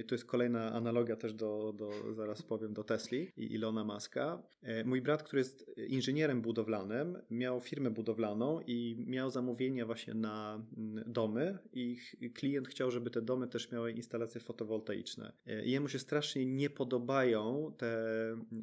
i 0.00 0.04
to 0.04 0.14
jest 0.14 0.24
kolejna 0.24 0.72
analogia 0.72 1.16
też 1.16 1.34
do, 1.34 1.74
do 1.76 2.14
zaraz 2.14 2.42
powiem, 2.42 2.74
do 2.74 2.84
Tesli 2.84 3.32
i 3.36 3.54
Ilona 3.54 3.84
Maska. 3.84 4.42
E, 4.62 4.84
mój 4.84 5.02
brat, 5.02 5.22
który 5.22 5.40
jest 5.40 5.70
inżynierem 5.88 6.42
budowlanym, 6.42 7.18
miał 7.30 7.60
firmę 7.60 7.90
budowlaną 7.90 8.60
i 8.66 9.04
miał 9.06 9.30
zamówienia 9.30 9.86
właśnie 9.86 10.14
na 10.14 10.62
mm, 10.76 11.12
domy 11.12 11.58
i 11.72 11.96
klient 12.34 12.68
chciał, 12.68 12.90
żeby 12.90 13.10
te 13.10 13.22
domy 13.22 13.48
też 13.48 13.72
miały 13.72 13.92
instalacje 13.92 14.40
fotowoltaiczne. 14.40 15.32
E, 15.46 15.64
I 15.64 15.70
jemu 15.70 15.88
się 15.88 15.98
strasznie 15.98 16.46
nie 16.46 16.70
podobają 16.70 17.72
te 17.78 17.96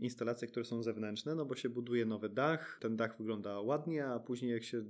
instalacje, 0.01 0.47
które 0.47 0.65
są 0.65 0.83
zewnętrzne, 0.83 1.35
no 1.35 1.45
bo 1.45 1.55
się 1.55 1.69
buduje 1.69 2.05
nowy 2.05 2.29
dach, 2.29 2.77
ten 2.81 2.97
dach 2.97 3.17
wygląda 3.17 3.61
ładnie, 3.61 4.05
a 4.05 4.19
później 4.19 4.51
jak 4.51 4.63
się 4.63 4.83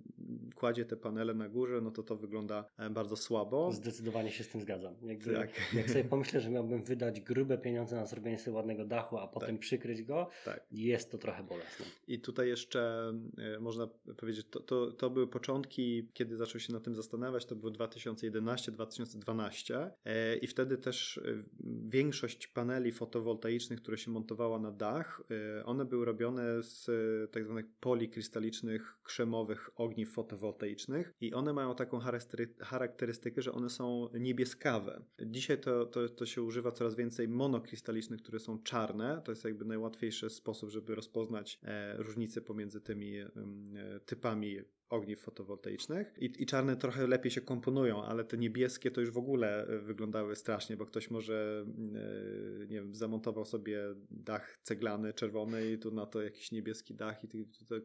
kładzie 0.56 0.86
te 0.86 0.98
panele 0.98 1.34
na 1.34 1.50
górze, 1.50 1.82
no 1.82 1.92
to 1.92 2.04
to 2.04 2.16
wygląda 2.16 2.66
bardzo 2.92 3.16
słabo 3.16 3.34
słabo. 3.34 3.72
Zdecydowanie 3.72 4.32
się 4.32 4.44
z 4.44 4.50
tym 4.50 4.62
zgadzam. 4.62 4.96
Jakby, 5.04 5.34
tak. 5.34 5.50
Jak 5.84 5.92
sobie 5.92 6.10
pomyślę, 6.10 6.42
że 6.42 6.50
miałbym 6.50 6.84
wydać 6.84 7.22
grube 7.22 7.58
pieniądze 7.58 7.96
na 7.96 8.06
zrobienie 8.06 8.40
sobie 8.40 8.56
ładnego 8.56 8.86
dachu, 8.86 9.18
a 9.18 9.28
potem 9.28 9.50
tak. 9.50 9.60
przykryć 9.60 10.04
go, 10.04 10.30
tak. 10.46 10.66
jest 10.72 11.12
to 11.12 11.18
trochę 11.18 11.44
bolesne. 11.44 11.86
I 12.08 12.20
tutaj 12.20 12.48
jeszcze 12.48 13.14
e, 13.38 13.60
można 13.60 13.88
powiedzieć, 14.18 14.48
to, 14.50 14.60
to, 14.60 14.92
to 14.92 15.10
były 15.10 15.28
początki, 15.28 16.10
kiedy 16.14 16.38
zaczął 16.38 16.62
się 16.62 16.74
na 16.74 16.80
tym 16.80 16.96
zastanawiać, 16.96 17.46
to 17.46 17.56
było 17.56 17.72
2011-2012 17.72 19.90
e, 20.06 20.38
i 20.38 20.48
wtedy 20.48 20.78
też 20.78 21.18
e, 21.18 21.22
większość 21.90 22.48
paneli 22.48 22.92
fotowoltaicznych, 22.92 23.82
które 23.82 23.98
się 23.98 24.12
montowała 24.12 24.60
na 24.60 24.72
dach, 24.72 25.24
one 25.66 25.86
były 25.86 26.06
robione 26.06 26.64
z 26.64 26.90
tak 27.32 27.46
zwanych 27.46 27.66
polikrystalicznych, 27.80 28.98
krzemowych 29.04 29.70
ogniw 29.76 30.12
fotowoltaicznych 30.12 31.14
i 31.22 31.34
one 31.34 31.54
mają 31.54 31.76
taką 31.76 32.00
charakterystykę, 32.60 33.42
że 33.42 33.52
one 33.52 33.70
są 33.70 34.10
niebieskawe. 34.20 35.04
Dzisiaj 35.26 35.58
to, 35.64 35.86
to, 35.86 36.10
to 36.10 36.26
się 36.26 36.42
używa 36.42 36.72
coraz 36.72 36.96
więcej 36.96 37.28
monokrystalicznych, 37.28 38.22
które 38.22 38.40
są 38.40 38.64
czarne. 38.64 39.22
To 39.26 39.32
jest 39.32 39.46
jakby 39.46 39.66
najłatwiejszy 39.66 40.30
sposób, 40.30 40.70
żeby 40.70 40.96
rozpoznać 40.96 41.60
e, 41.64 41.98
różnice 41.98 42.42
pomiędzy 42.42 42.82
tymi 42.82 43.18
e, 43.18 43.30
typami 44.06 44.58
ogniw 44.94 45.20
fotowoltaicznych 45.20 46.14
i, 46.20 46.32
i 46.40 46.46
czarne 46.46 46.76
trochę 46.76 47.08
lepiej 47.08 47.32
się 47.32 47.42
komponują, 47.42 48.04
ale 48.04 48.24
te 48.24 48.38
niebieskie 48.38 48.92
to 48.92 49.02
już 49.02 49.12
w 49.12 49.18
ogóle 49.18 49.68
e, 49.68 49.80
wyglądały 49.80 50.36
strasznie, 50.36 50.78
bo 50.78 50.86
ktoś 50.86 51.12
może 51.12 51.66
nie 52.60 52.76
wiem, 52.76 52.96
zamontował 52.96 53.46
sobie 53.46 53.80
dach 54.12 54.60
ceglany, 54.64 55.14
czerwony 55.14 55.72
i 55.72 55.78
tu 55.78 55.92
na 55.92 56.06
to 56.06 56.22
jakiś 56.22 56.52
niebieski 56.52 56.96
dach 56.96 57.24
i 57.24 57.28
to 57.28 57.38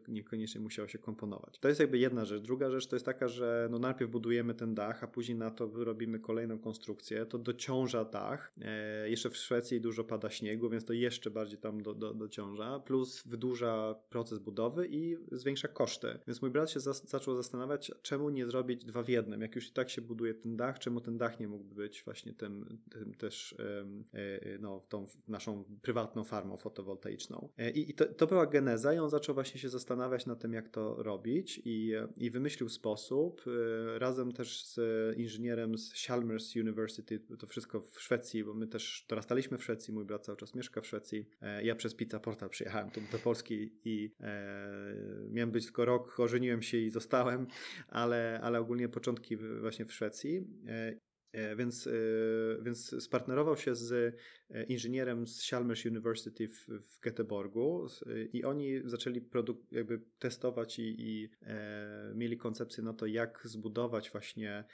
niekoniecznie 0.07 0.61
musiało 0.61 0.87
się 0.87 0.99
komponować. 0.99 1.59
To 1.59 1.67
jest 1.67 1.79
jakby 1.79 1.97
jedna 1.97 2.25
rzecz. 2.25 2.41
Druga 2.41 2.69
rzecz 2.69 2.87
to 2.87 2.95
jest 2.95 3.05
taka, 3.05 3.27
że 3.27 3.67
no 3.71 3.79
najpierw 3.79 4.11
budujemy 4.11 4.53
ten 4.53 4.75
dach, 4.75 5.03
a 5.03 5.07
później 5.07 5.37
na 5.37 5.51
to 5.51 5.69
robimy 5.73 6.19
kolejną 6.19 6.59
konstrukcję, 6.59 7.25
to 7.25 7.37
dociąża 7.37 8.05
dach. 8.05 8.53
E, 8.61 9.09
jeszcze 9.09 9.29
w 9.29 9.37
Szwecji 9.37 9.81
dużo 9.81 10.03
pada 10.03 10.29
śniegu, 10.29 10.69
więc 10.69 10.85
to 10.85 10.93
jeszcze 10.93 11.31
bardziej 11.31 11.59
tam 11.59 11.81
do, 11.81 11.93
do, 11.93 12.13
dociąża, 12.13 12.79
plus 12.79 13.23
wydłuża 13.27 13.95
proces 14.09 14.39
budowy 14.39 14.87
i 14.87 15.17
zwiększa 15.31 15.67
koszty. 15.67 16.19
Więc 16.27 16.41
mój 16.41 16.51
brat 16.51 16.69
się 16.69 16.79
zaczął 17.05 17.35
zastanawiać, 17.35 17.91
czemu 18.01 18.29
nie 18.29 18.45
zrobić 18.45 18.85
dwa 18.85 19.03
w 19.03 19.09
jednym. 19.09 19.41
Jak 19.41 19.55
już 19.55 19.67
i 19.67 19.71
tak 19.71 19.89
się 19.89 20.01
buduje 20.01 20.33
ten 20.33 20.57
dach, 20.57 20.79
czemu 20.79 21.01
ten 21.01 21.17
dach 21.17 21.39
nie 21.39 21.47
mógłby 21.47 21.75
być 21.75 22.03
właśnie 22.03 22.33
tym, 22.33 22.79
tym 22.91 23.13
też 23.13 23.55
e, 24.13 24.57
no, 24.59 24.79
tą 24.89 25.07
naszą 25.27 25.63
prywatną 25.81 26.23
farmą 26.23 26.57
fotowoltaiczną. 26.57 27.49
E, 27.57 27.71
I, 27.71 27.89
i 27.89 27.93
to, 27.93 28.05
to, 28.05 28.27
była 28.27 28.45
geneza 28.45 28.93
i 28.93 28.97
on 28.97 29.09
zaczął 29.09 29.35
właśnie 29.35 29.59
się 29.59 29.69
zastanawiać 29.69 30.25
nad 30.25 30.39
tym, 30.39 30.53
jak 30.53 30.69
to 30.69 31.03
robić 31.03 31.61
i, 31.65 31.93
i 32.17 32.31
wymyślił 32.31 32.69
sposób 32.69 33.41
e, 33.47 33.99
razem 33.99 34.31
też 34.31 34.65
z 34.65 34.79
inżynierem 35.17 35.77
z 35.77 35.93
Chalmers 35.93 36.55
University, 36.55 37.19
to 37.39 37.47
wszystko 37.47 37.81
w 37.81 38.01
Szwecji, 38.01 38.43
bo 38.43 38.53
my 38.53 38.67
też 38.67 39.05
dorastaliśmy 39.09 39.57
w 39.57 39.63
Szwecji, 39.63 39.93
mój 39.93 40.05
brat 40.05 40.25
cały 40.25 40.37
czas 40.37 40.55
mieszka 40.55 40.81
w 40.81 40.87
Szwecji. 40.87 41.25
Ja 41.63 41.75
przez 41.75 41.95
Pizza 41.95 42.19
Portal 42.19 42.49
przyjechałem 42.49 42.91
tu 42.91 43.01
do 43.11 43.19
Polski 43.19 43.71
i 43.85 44.11
e, 44.21 45.29
miałem 45.29 45.51
być 45.51 45.65
tylko 45.65 45.85
rok, 45.85 46.19
ożeniłem 46.19 46.61
się 46.61 46.77
i 46.77 46.88
zostałem, 46.91 47.47
ale, 47.87 48.39
ale 48.43 48.59
ogólnie 48.59 48.89
początki 48.89 49.37
właśnie 49.37 49.85
w 49.85 49.93
Szwecji. 49.93 50.47
E, 50.67 50.95
e 51.31 51.55
więc, 51.55 51.87
e, 51.87 51.91
więc 52.61 53.03
spartnerował 53.03 53.57
się 53.57 53.75
z 53.75 54.15
inżynierem 54.67 55.27
z 55.27 55.49
Chalmers 55.49 55.85
University 55.85 56.47
w, 56.47 56.67
w 56.67 57.01
Göteborgu 57.01 57.87
i 58.33 58.43
oni 58.43 58.81
zaczęli 58.85 59.21
produk- 59.21 59.65
jakby 59.71 60.01
testować 60.19 60.79
i, 60.79 60.95
i 60.97 61.29
e, 61.41 62.13
mieli 62.15 62.37
koncepcję 62.37 62.83
na 62.83 62.93
to, 62.93 63.05
jak 63.05 63.41
zbudować 63.43 64.11
właśnie 64.11 64.65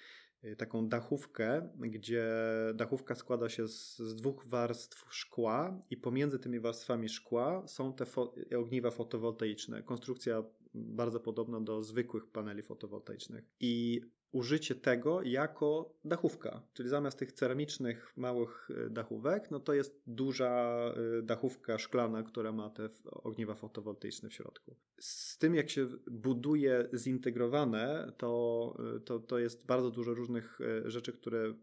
taką 0.57 0.87
dachówkę, 0.87 1.69
gdzie 1.79 2.29
dachówka 2.73 3.15
składa 3.15 3.49
się 3.49 3.67
z, 3.67 3.97
z, 3.97 4.15
dwóch 4.15 4.47
warstw 4.47 5.05
szkła 5.09 5.81
i 5.89 5.97
pomiędzy 5.97 6.39
tymi 6.39 6.59
warstwami 6.59 7.09
szkła 7.09 7.67
są 7.67 7.93
te 7.93 8.05
fo 8.05 8.33
ogniwa 8.57 8.91
fotowoltaiczne. 8.91 9.83
Konstrukcja 9.83 10.43
bardzo 10.75 11.19
podobna 11.19 11.61
do 11.61 11.83
zwykłych 11.83 12.27
paneli 12.27 12.61
fotowoltaicznych. 12.61 13.45
I 13.59 14.01
użycie 14.35 14.75
tego 14.75 15.21
jako 15.21 15.95
dachówka, 16.05 16.61
czyli 16.73 16.89
zamiast 16.89 17.19
tych 17.19 17.31
ceramicznych 17.31 18.13
małych 18.17 18.69
y, 18.69 18.89
dachówek, 18.89 19.51
no 19.51 19.59
to 19.59 19.73
jest 19.73 20.01
duża 20.07 20.79
y, 21.19 21.23
dachówka 21.23 21.77
szklana, 21.77 22.23
która 22.23 22.51
ma 22.51 22.69
te 22.69 22.89
ogniwa 23.05 23.55
fotowoltaiczne 23.55 24.29
w 24.29 24.33
środku. 24.33 24.75
Z 24.99 25.37
tym 25.37 25.55
jak 25.55 25.69
się 25.69 25.87
buduje 26.11 26.89
zintegrowane, 26.93 28.11
to, 28.17 28.77
y, 28.97 28.99
to, 29.01 29.19
to 29.19 29.39
jest 29.39 29.65
bardzo 29.65 29.91
dużo 29.91 30.13
różnych 30.13 30.59
rzeczy, 30.85 31.13
które 31.13 31.53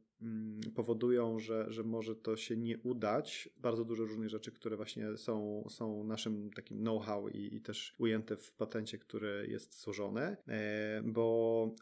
powodują, 0.74 1.38
że, 1.38 1.66
że 1.68 1.84
może 1.84 2.16
to 2.16 2.36
się 2.36 2.56
nie 2.56 2.78
udać. 2.78 3.48
Bardzo 3.56 3.84
dużo 3.84 4.04
różnych 4.04 4.28
rzeczy, 4.28 4.52
które 4.52 4.76
właśnie 4.76 5.16
są, 5.16 5.64
są 5.68 6.04
naszym 6.04 6.50
takim 6.50 6.78
know-how 6.78 7.28
i, 7.28 7.54
i 7.54 7.60
też 7.60 7.94
ujęte 7.98 8.36
w 8.36 8.52
patencie, 8.52 8.98
który 8.98 9.46
jest 9.50 9.80
złożony, 9.80 10.36
e, 10.48 11.02
bo 11.04 11.22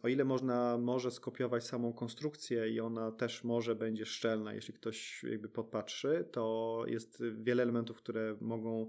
o 0.03 0.09
ile 0.09 0.25
można 0.25 0.79
może 0.79 1.11
skopiować 1.11 1.65
samą 1.65 1.93
konstrukcję 1.93 2.71
i 2.71 2.81
ona 2.81 3.13
też 3.13 3.45
może 3.45 3.75
będzie 3.75 4.07
szczelna, 4.07 4.55
jeśli 4.55 4.75
ktoś 4.75 5.25
jakby 5.25 5.49
podpatrzy, 5.49 6.29
to 6.33 6.85
jest 6.87 7.23
wiele 7.35 7.63
elementów, 7.63 7.97
które 7.97 8.37
mogą 8.41 8.89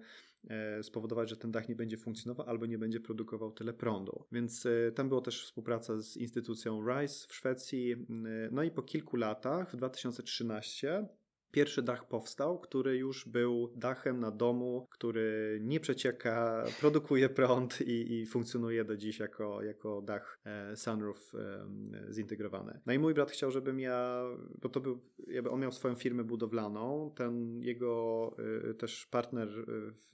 spowodować, 0.81 1.29
że 1.29 1.37
ten 1.37 1.51
dach 1.51 1.69
nie 1.69 1.75
będzie 1.75 1.97
funkcjonował 1.97 2.49
albo 2.49 2.65
nie 2.65 2.77
będzie 2.77 2.99
produkował 2.99 3.51
tyle 3.51 3.73
prądu. 3.73 4.25
Więc 4.31 4.65
e, 4.65 4.91
tam 4.91 5.09
była 5.09 5.21
też 5.21 5.45
współpraca 5.45 6.01
z 6.01 6.17
instytucją 6.17 6.87
RISE 6.87 7.27
w 7.27 7.35
Szwecji. 7.35 7.95
No 8.51 8.63
i 8.63 8.71
po 8.71 8.81
kilku 8.81 9.17
latach, 9.17 9.71
w 9.71 9.75
2013, 9.75 11.07
Pierwszy 11.51 11.81
dach 11.81 12.07
powstał, 12.07 12.59
który 12.59 12.97
już 12.97 13.27
był 13.27 13.71
dachem 13.75 14.19
na 14.19 14.31
domu, 14.31 14.87
który 14.89 15.59
nie 15.61 15.79
przecieka, 15.79 16.63
produkuje 16.81 17.29
prąd 17.29 17.81
i, 17.81 18.13
i 18.13 18.25
funkcjonuje 18.25 18.85
do 18.85 18.97
dziś 18.97 19.19
jako, 19.19 19.63
jako 19.63 20.01
dach 20.01 20.39
e, 20.45 20.75
sunroof 20.75 21.35
e, 21.35 22.13
zintegrowany. 22.13 22.79
No 22.85 22.93
i 22.93 22.99
mój 22.99 23.13
brat 23.13 23.31
chciał, 23.31 23.51
żebym 23.51 23.79
ja, 23.79 24.23
bo 24.61 24.69
to 24.69 24.79
był, 24.79 24.99
jakby 25.27 25.49
on 25.49 25.59
miał 25.59 25.71
swoją 25.71 25.95
firmę 25.95 26.23
budowlaną, 26.23 27.11
ten 27.15 27.61
jego 27.61 28.35
e, 28.69 28.73
też 28.73 29.07
partner 29.11 29.49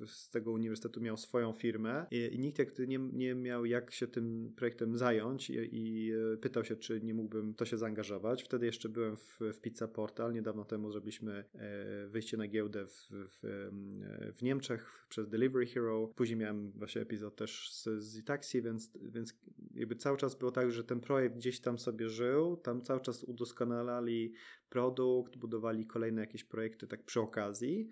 e, 0.01 0.08
z 0.08 0.29
tego 0.29 0.51
uniwersytetu 0.51 1.01
miał 1.01 1.17
swoją 1.17 1.53
firmę 1.53 2.06
i, 2.12 2.29
i 2.36 2.39
nikt 2.39 2.60
jak 2.60 2.79
nie, 2.79 2.98
nie 2.98 3.36
miał 3.36 3.65
jak 3.65 3.91
się 3.91 4.08
tym 4.08 4.53
projektem 4.56 4.98
zająć 4.98 5.50
i, 5.50 5.53
i, 5.72 6.12
e, 6.34 6.38
pytał 6.38 6.63
się, 6.63 6.75
czy 6.75 7.01
nie 7.01 7.13
mógłbym 7.13 7.53
to 7.53 7.65
się 7.65 7.77
zaangażować. 7.77 8.44
Wtedy 8.44 8.65
jeszcze 8.65 8.89
byłem 8.89 9.17
w, 9.17 9.39
w 9.53 9.60
Pizza 9.60 9.88
Portal, 9.88 10.34
niedawno 10.34 10.65
temu 10.65 10.91
zrobiliśmy 10.91 11.27
mieliśmy 11.28 11.60
e, 11.60 12.08
wyjście 12.08 12.38
na 12.38 12.48
giełdę 12.48 12.86
w, 12.88 13.08
w, 13.12 13.40
w, 14.36 14.42
Niemczech 14.42 15.06
przez 15.10 15.30
Delivery 15.30 15.66
Hero. 15.66 16.08
Później 16.16 16.38
miałem 16.38 16.72
właśnie 16.72 17.02
epizod 17.02 17.36
też 17.36 17.72
z, 17.72 18.04
z 18.04 18.18
Itaxi, 18.18 18.62
więc, 18.62 18.98
więc 19.02 19.34
jakby 19.74 19.96
cały 19.96 20.18
czas 20.18 20.36
było 20.36 20.52
tak, 20.52 20.72
że 20.72 20.84
ten 20.84 21.00
projekt 21.00 21.36
gdzieś 21.36 21.60
tam 21.60 21.80
sobie 21.80 22.10
żył, 22.10 22.58
tam 22.58 22.82
cały 22.82 23.02
czas 23.02 23.24
udoskonalali 23.24 24.34
produkt, 24.70 25.38
budowali 25.38 25.86
kolejne 25.86 26.22
jakieś 26.22 26.44
projekty 26.44 26.88
tak 26.88 27.04
przy 27.04 27.22
okazji. 27.22 27.90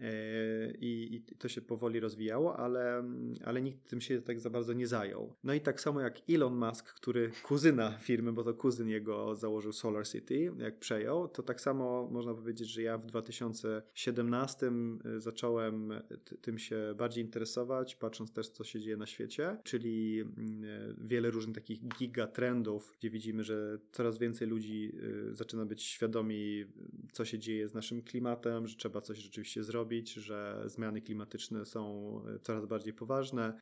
E, 0.00 0.70
i, 0.80 1.14
i, 1.14 1.36
to 1.36 1.48
się 1.48 1.60
powoli 1.60 2.00
rozwijało, 2.00 2.56
ale, 2.56 3.04
ale 3.44 3.62
nikt 3.62 3.88
tym 3.88 4.00
się 4.00 4.22
tak 4.22 4.40
za 4.40 4.50
bardzo 4.50 4.72
nie 4.72 4.86
zajął. 4.86 5.34
No 5.44 5.54
i 5.54 5.60
tak 5.60 5.80
samo 5.80 6.00
jak 6.00 6.20
Elon 6.30 6.56
Musk, 6.56 6.92
który 6.94 7.30
kuzyna 7.42 7.98
firmy, 7.98 8.32
bo 8.32 8.44
to 8.44 8.54
kuzyn 8.54 8.88
jego 8.88 9.36
założył 9.36 9.72
Solar 9.72 10.08
City, 10.08 10.52
jak 10.58 10.78
przejął, 10.78 11.28
to 11.28 11.42
tak 11.42 11.60
samo 11.60 12.08
można 12.10 12.34
powiedzieć, 12.34 12.68
że 12.68 12.82
ja 12.82 12.98
w 12.98 13.06
2017 13.06 14.66
e, 15.04 15.20
zacząłem 15.20 15.92
tym 16.40 16.58
się 16.58 16.94
bardziej 16.96 17.24
interesować, 17.24 17.96
patrząc 17.96 18.32
też 18.32 18.48
co 18.48 18.64
się 18.64 18.80
dzieje 18.80 18.96
na 18.96 19.06
świecie, 19.06 19.56
czyli 19.62 20.20
mm, 20.20 20.64
e, 20.64 20.94
wiele 21.08 21.30
różnych 21.30 21.54
takich 21.54 21.88
gigatrendów, 21.88 22.94
gdzie 22.98 23.10
widzimy, 23.10 23.44
że 23.44 23.78
coraz 23.92 24.18
więcej 24.18 24.48
ludzi 24.48 24.92
zaczyna 25.32 25.66
być 25.66 25.82
świadomi, 25.82 26.64
co 27.12 27.24
się 27.24 27.38
dzieje 27.38 27.68
z 27.68 27.74
naszym 27.74 28.02
klimatem, 28.02 28.66
że 28.66 28.76
trzeba 28.76 29.00
coś 29.00 29.18
rzeczywiście 29.18 29.64
zrobić 29.64 29.81
zrobić, 29.82 30.12
że 30.14 30.62
zmiany 30.66 31.00
klimatyczne 31.00 31.64
są 31.64 32.14
e, 32.34 32.38
coraz 32.38 32.66
bardziej 32.66 32.92
poważne. 32.92 33.60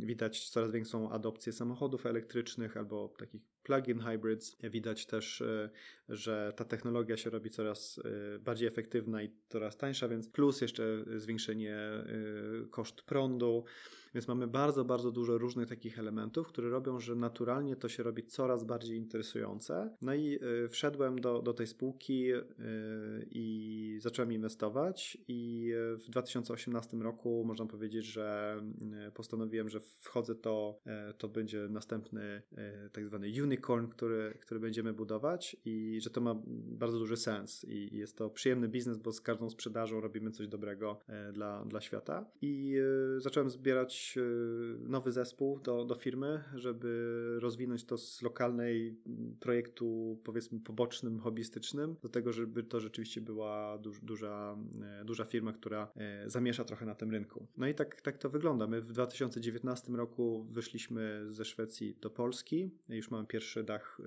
Widać 0.00 0.48
coraz 0.50 0.70
większą 0.70 1.10
adopcję 1.10 1.52
samochodów 1.52 2.06
elektrycznych 2.06 2.76
albo 2.76 3.08
takich 3.08 3.42
plug-in 3.62 4.00
hybrids. 4.00 4.56
Widać 4.62 5.06
też, 5.06 5.40
e, 5.40 5.70
że 6.08 6.52
ta 6.56 6.64
technologia 6.64 7.16
się 7.16 7.30
robi 7.30 7.50
coraz 7.50 8.00
e, 8.04 8.38
bardziej 8.38 8.68
efektywna 8.68 9.22
i 9.22 9.30
coraz 9.48 9.76
tańsza, 9.76 10.08
więc 10.08 10.28
plus 10.28 10.60
jeszcze 10.60 11.04
zwiększenie 11.16 11.78
koszt 12.70 13.02
prądu. 13.02 13.64
Więc 14.14 14.28
mamy 14.28 14.46
bardzo, 14.46 14.84
bardzo 14.84 15.10
dużo 15.10 15.38
różnych 15.38 15.68
takich 15.68 15.98
elementów, 15.98 16.48
które 16.48 16.70
robią, 16.70 17.00
że 17.00 17.14
naturalnie 17.14 17.76
to 17.76 17.88
się 17.88 18.02
robi 18.02 18.26
coraz 18.26 18.64
bardziej 18.64 18.98
interesujące. 18.98 19.96
No 20.02 20.14
i 20.14 20.38
y, 20.64 20.68
wszedłem 20.68 21.20
do, 21.20 21.42
do 21.42 21.54
tej 21.54 21.66
spółki 21.66 22.32
y, 22.32 22.42
i 23.30 23.98
zacząłem 24.00 24.32
inwestować 24.32 25.18
i 25.28 25.70
y, 25.94 25.96
w 25.96 26.10
2018 26.10 26.96
roku 26.96 27.44
można 27.46 27.66
powiedzieć, 27.66 28.04
że 28.04 28.56
postanowiłem, 29.14 29.68
że 29.68 29.80
wchodzę 29.80 30.34
to, 30.34 30.80
to 31.18 31.28
będzie 31.28 31.68
następny 31.68 32.42
tak 32.92 33.06
zwany 33.06 33.26
unicorn, 33.42 33.86
który, 33.86 34.38
który 34.40 34.60
będziemy 34.60 34.92
budować 34.92 35.56
i 35.64 36.00
że 36.00 36.10
to 36.10 36.20
ma 36.20 36.34
bardzo 36.46 36.98
duży 36.98 37.16
sens 37.16 37.64
i 37.68 37.96
jest 37.96 38.16
to 38.16 38.30
przyjemny 38.30 38.68
biznes, 38.68 38.98
bo 38.98 39.12
z 39.12 39.20
każdą 39.20 39.50
sprzedażą 39.50 40.00
robimy 40.00 40.30
coś 40.30 40.48
dobrego 40.48 40.98
dla, 41.32 41.64
dla 41.64 41.80
świata 41.80 42.30
i 42.42 42.76
zacząłem 43.18 43.50
zbierać 43.50 44.01
Y, 44.16 44.88
nowy 44.88 45.12
zespół 45.12 45.60
do, 45.60 45.84
do 45.84 45.94
firmy, 45.94 46.44
żeby 46.54 47.36
rozwinąć 47.40 47.84
to 47.84 47.98
z 47.98 48.22
lokalnej 48.22 48.96
projektu, 49.40 50.18
powiedzmy, 50.24 50.60
pobocznym, 50.60 51.20
hobbystycznym, 51.20 51.96
do 52.02 52.08
tego, 52.08 52.32
żeby 52.32 52.62
to 52.62 52.80
rzeczywiście 52.80 53.20
była 53.20 53.78
duż, 53.78 54.00
duża, 54.00 54.56
e, 55.00 55.04
duża 55.04 55.24
firma, 55.24 55.52
która 55.52 55.92
e, 55.96 56.30
zamiesza 56.30 56.64
trochę 56.64 56.86
na 56.86 56.94
tym 56.94 57.10
rynku. 57.10 57.46
No 57.56 57.68
i 57.68 57.74
tak, 57.74 58.00
tak 58.00 58.18
to 58.18 58.30
wygląda. 58.30 58.66
My 58.66 58.80
w 58.80 58.92
2019 58.92 59.92
roku 59.92 60.46
wyszliśmy 60.50 61.26
ze 61.30 61.44
Szwecji 61.44 61.96
do 62.00 62.10
Polski. 62.10 62.70
Już 62.88 63.10
mamy 63.10 63.26
pierwszy 63.26 63.64
dach, 63.64 64.00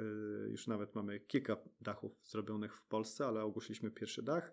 już 0.47 0.67
nawet 0.67 0.95
mamy 0.95 1.19
kilka 1.19 1.57
dachów 1.81 2.11
zrobionych 2.25 2.75
w 2.75 2.87
Polsce, 2.87 3.25
ale 3.25 3.43
ogłosiliśmy 3.43 3.91
pierwszy 3.91 4.23
dach. 4.23 4.51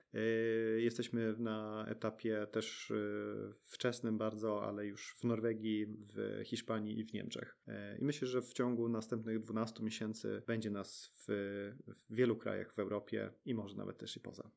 Jesteśmy 0.76 1.34
na 1.38 1.86
etapie 1.88 2.46
też 2.52 2.92
wczesnym 3.64 4.18
bardzo, 4.18 4.64
ale 4.64 4.86
już 4.86 5.14
w 5.18 5.24
Norwegii, 5.32 5.86
w 5.88 6.42
Hiszpanii 6.44 6.98
i 6.98 7.04
w 7.04 7.12
Niemczech. 7.12 7.56
I 7.98 8.04
myślę, 8.04 8.28
że 8.28 8.42
w 8.42 8.52
ciągu 8.52 8.88
następnych 8.88 9.40
12 9.40 9.82
miesięcy 9.82 10.42
będzie 10.46 10.70
nas 10.70 11.12
w, 11.14 11.24
w 11.86 12.14
wielu 12.14 12.36
krajach 12.36 12.74
w 12.74 12.78
Europie 12.78 13.30
i 13.44 13.54
może 13.54 13.76
nawet 13.76 13.98
też 13.98 14.16
i 14.16 14.20
poza. 14.20 14.50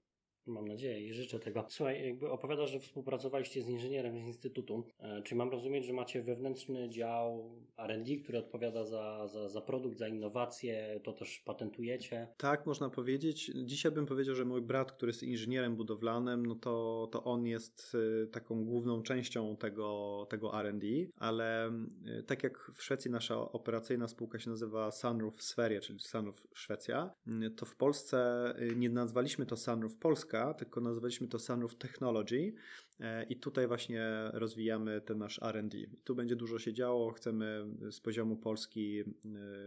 Mam 0.47 0.67
nadzieję 0.67 1.07
i 1.07 1.13
życzę 1.13 1.39
tego. 1.39 1.65
Słuchaj, 1.69 2.05
jakby 2.05 2.29
opowiadasz, 2.29 2.71
że 2.71 2.79
współpracowaliście 2.79 3.61
z 3.61 3.69
inżynierem 3.69 4.19
z 4.19 4.27
Instytutu. 4.27 4.83
E, 4.99 5.21
czy 5.21 5.35
mam 5.35 5.49
rozumieć, 5.49 5.85
że 5.85 5.93
macie 5.93 6.23
wewnętrzny 6.23 6.89
dział 6.89 7.51
R&D, 7.77 8.15
który 8.17 8.37
odpowiada 8.37 8.85
za, 8.85 9.27
za, 9.27 9.49
za 9.49 9.61
produkt, 9.61 9.97
za 9.97 10.07
innowacje, 10.07 10.99
to 11.03 11.13
też 11.13 11.39
patentujecie? 11.39 12.27
Tak, 12.37 12.65
można 12.65 12.89
powiedzieć. 12.89 13.51
Dzisiaj 13.55 13.91
bym 13.91 14.05
powiedział, 14.05 14.35
że 14.35 14.45
mój 14.45 14.61
brat, 14.61 14.91
który 14.91 15.09
jest 15.09 15.23
inżynierem 15.23 15.75
budowlanym, 15.75 16.45
no 16.45 16.55
to, 16.55 17.07
to 17.11 17.23
on 17.23 17.45
jest 17.45 17.95
y, 18.23 18.27
taką 18.27 18.65
główną 18.65 19.03
częścią 19.03 19.57
tego, 19.57 20.27
tego 20.29 20.59
R&D, 20.59 20.87
ale 21.17 21.71
y, 22.19 22.23
tak 22.23 22.43
jak 22.43 22.71
w 22.75 22.83
Szwecji 22.83 23.11
nasza 23.11 23.51
operacyjna 23.51 24.07
spółka 24.07 24.39
się 24.39 24.49
nazywa 24.49 24.91
Sunroof 24.91 25.43
Sferia, 25.43 25.81
czyli 25.81 25.99
Sunroof 25.99 26.47
Szwecja, 26.53 27.11
to 27.55 27.65
w 27.65 27.75
Polsce 27.75 28.53
nie 28.75 28.89
nazwaliśmy 28.89 29.45
to 29.45 29.57
Sunroof 29.57 29.97
Polska, 29.97 30.34
tylko 30.57 30.81
nazwaliśmy 30.81 31.27
to 31.27 31.39
Sunroof 31.39 31.75
Technology 31.75 32.53
e, 32.99 33.23
i 33.23 33.35
tutaj 33.35 33.67
właśnie 33.67 34.05
rozwijamy 34.33 35.01
ten 35.01 35.17
nasz 35.17 35.39
R&D. 35.43 35.77
Tu 36.03 36.15
będzie 36.15 36.35
dużo 36.35 36.59
się 36.59 36.73
działo, 36.73 37.11
chcemy 37.11 37.65
z 37.91 37.99
poziomu 37.99 38.37
Polski 38.37 38.99
e, 38.99 39.05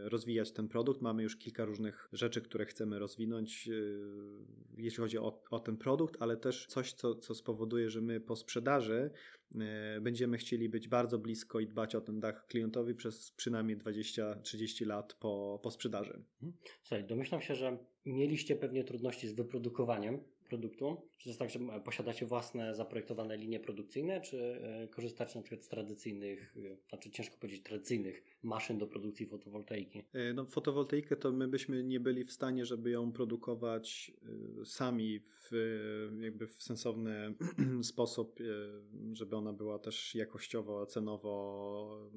rozwijać 0.09 0.53
ten 0.53 0.69
produkt. 0.69 1.03
Mamy 1.03 1.23
już 1.23 1.37
kilka 1.37 1.65
różnych 1.65 2.09
rzeczy, 2.13 2.41
które 2.41 2.67
chcemy 2.67 2.99
rozwinąć, 2.99 3.69
e, 3.69 3.73
jeśli 4.77 4.99
chodzi 5.03 5.19
o, 5.19 5.43
o 5.51 5.61
ten 5.61 5.77
produkt, 5.77 6.17
ale 6.21 6.37
też 6.37 6.67
coś, 6.67 6.93
co, 6.93 7.15
co 7.15 7.35
spowoduje, 7.35 7.91
że 7.91 8.01
my 8.01 8.21
po 8.21 8.37
sprzedaży 8.37 9.11
będziemy 10.01 10.39
chcieli 10.39 10.69
być 10.69 10.89
bardzo 10.89 11.19
blisko 11.19 11.61
i 11.61 11.67
dbać 11.67 11.95
o 11.95 12.01
ten 12.01 12.21
dach 12.21 12.47
klientowi 12.47 12.95
przez 12.95 13.33
przynajmniej 13.33 13.79
20-30 13.79 14.87
lat 14.87 15.15
po, 15.15 15.61
po 15.63 15.71
sprzedaży. 15.71 16.23
Mhm. 16.43 16.53
Słuchaj, 16.83 17.05
domyślam 17.05 17.41
się, 17.41 17.55
że 17.55 17.79
mieliście 18.07 18.57
pewnie 18.57 18.85
trudności 18.85 19.29
z 19.29 19.33
wyprodukowaniem 19.33 20.21
produktu? 20.49 20.97
Czy 21.19 21.25
to 21.25 21.31
jest 21.31 21.39
tak, 21.39 21.51
że 21.51 21.59
posiadacie 21.85 22.27
własne 22.27 22.75
zaprojektowane 22.75 23.37
linie 23.37 23.61
produkcyjne, 23.61 24.21
czy 24.21 24.61
e, 24.63 24.89
korzystacie 24.89 25.39
na 25.39 25.43
przykład 25.43 25.65
z 25.65 25.69
tradycyjnych, 25.69 26.57
e, 26.57 26.77
znaczy 26.89 27.11
ciężko 27.11 27.37
powiedzieć 27.41 27.63
tradycyjnych 27.63 28.25
maszyn 28.43 28.79
do 28.79 28.87
produkcji 28.87 29.27
fotowoltaiki? 29.27 30.03
E, 30.13 30.33
no, 30.33 30.45
fotowoltaikę 30.45 31.17
to 31.17 31.33
my 31.33 31.49
byśmy 31.49 31.85
nie 31.85 32.01
byli 32.01 32.25
w 32.25 32.33
stanie, 32.33 32.67
żeby 32.67 32.91
ją 32.91 33.13
produkować 33.13 34.13
sami 34.65 35.21
w, 35.21 35.51
jakby 36.21 36.47
w 36.47 36.63
sensowny 36.63 37.35
sposób, 37.83 38.39
żeby 39.13 39.37
ona 39.37 39.53
była 39.53 39.79
też 39.79 40.15
jakościowo, 40.15 40.87
cenowo 40.87 42.09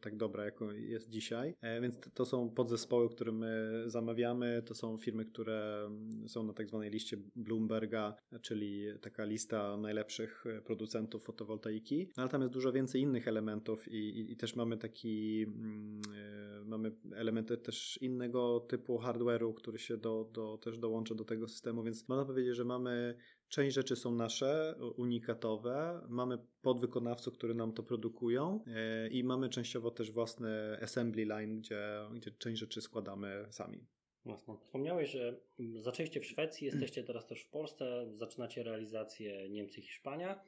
tak 0.00 0.16
dobra, 0.16 0.44
jako 0.44 0.72
jest 0.72 1.10
dzisiaj. 1.10 1.54
Więc 1.82 1.94
to 2.14 2.24
są 2.24 2.50
podzespoły, 2.50 3.08
które 3.08 3.32
my 3.32 3.82
zamawiamy, 3.86 4.62
to 4.66 4.74
są 4.74 4.98
firmy, 4.98 5.24
które 5.24 5.90
są 6.26 6.42
na 6.42 6.52
tak 6.52 6.68
zwanej 6.68 6.90
liście 6.90 7.16
Bloomberg 7.36 7.73
Bloomberga, 7.74 8.14
czyli 8.42 8.86
taka 9.00 9.24
lista 9.24 9.76
najlepszych 9.76 10.44
e, 10.46 10.62
producentów 10.62 11.24
fotowoltaiki, 11.24 12.08
no, 12.16 12.22
ale 12.22 12.30
tam 12.30 12.40
jest 12.40 12.52
dużo 12.52 12.72
więcej 12.72 13.00
innych 13.00 13.28
elementów 13.28 13.88
i, 13.88 13.96
i, 13.96 14.32
i 14.32 14.36
też 14.36 14.56
mamy 14.56 14.78
taki, 14.78 15.42
e, 15.42 16.64
mamy 16.64 16.92
elementy 17.14 17.56
też 17.56 17.98
innego 18.02 18.60
typu 18.60 18.98
hardware'u, 18.98 19.54
który 19.54 19.78
się 19.78 19.96
do, 19.96 20.30
do, 20.32 20.58
też 20.58 20.78
dołącza 20.78 21.14
do 21.14 21.24
tego 21.24 21.48
systemu, 21.48 21.82
więc 21.82 22.08
można 22.08 22.24
powiedzieć, 22.24 22.56
że 22.56 22.64
mamy 22.64 23.14
Część 23.48 23.74
rzeczy 23.74 23.96
są 23.96 24.14
nasze, 24.14 24.74
unikatowe. 24.96 26.00
Mamy 26.08 26.38
podwykonawców, 26.62 27.34
którzy 27.34 27.54
nam 27.54 27.72
to 27.72 27.82
produkują 27.82 28.64
e, 28.66 29.08
i 29.08 29.24
mamy 29.24 29.48
częściowo 29.48 29.90
też 29.90 30.10
własny 30.10 30.78
assembly 30.82 31.24
line, 31.24 31.58
gdzie, 31.58 31.80
gdzie 32.14 32.30
część 32.30 32.60
rzeczy 32.60 32.80
składamy 32.80 33.46
sami. 33.50 33.86
Jasno. 34.26 34.56
Wspomniałeś, 34.56 35.10
że 35.10 35.36
zaczęliście 35.80 36.20
w 36.20 36.26
Szwecji, 36.26 36.66
jesteście 36.66 37.04
teraz 37.04 37.26
też 37.26 37.42
w 37.42 37.50
Polsce, 37.50 38.06
zaczynacie 38.14 38.62
realizację 38.62 39.48
Niemcy, 39.50 39.80
Hiszpania. 39.80 40.40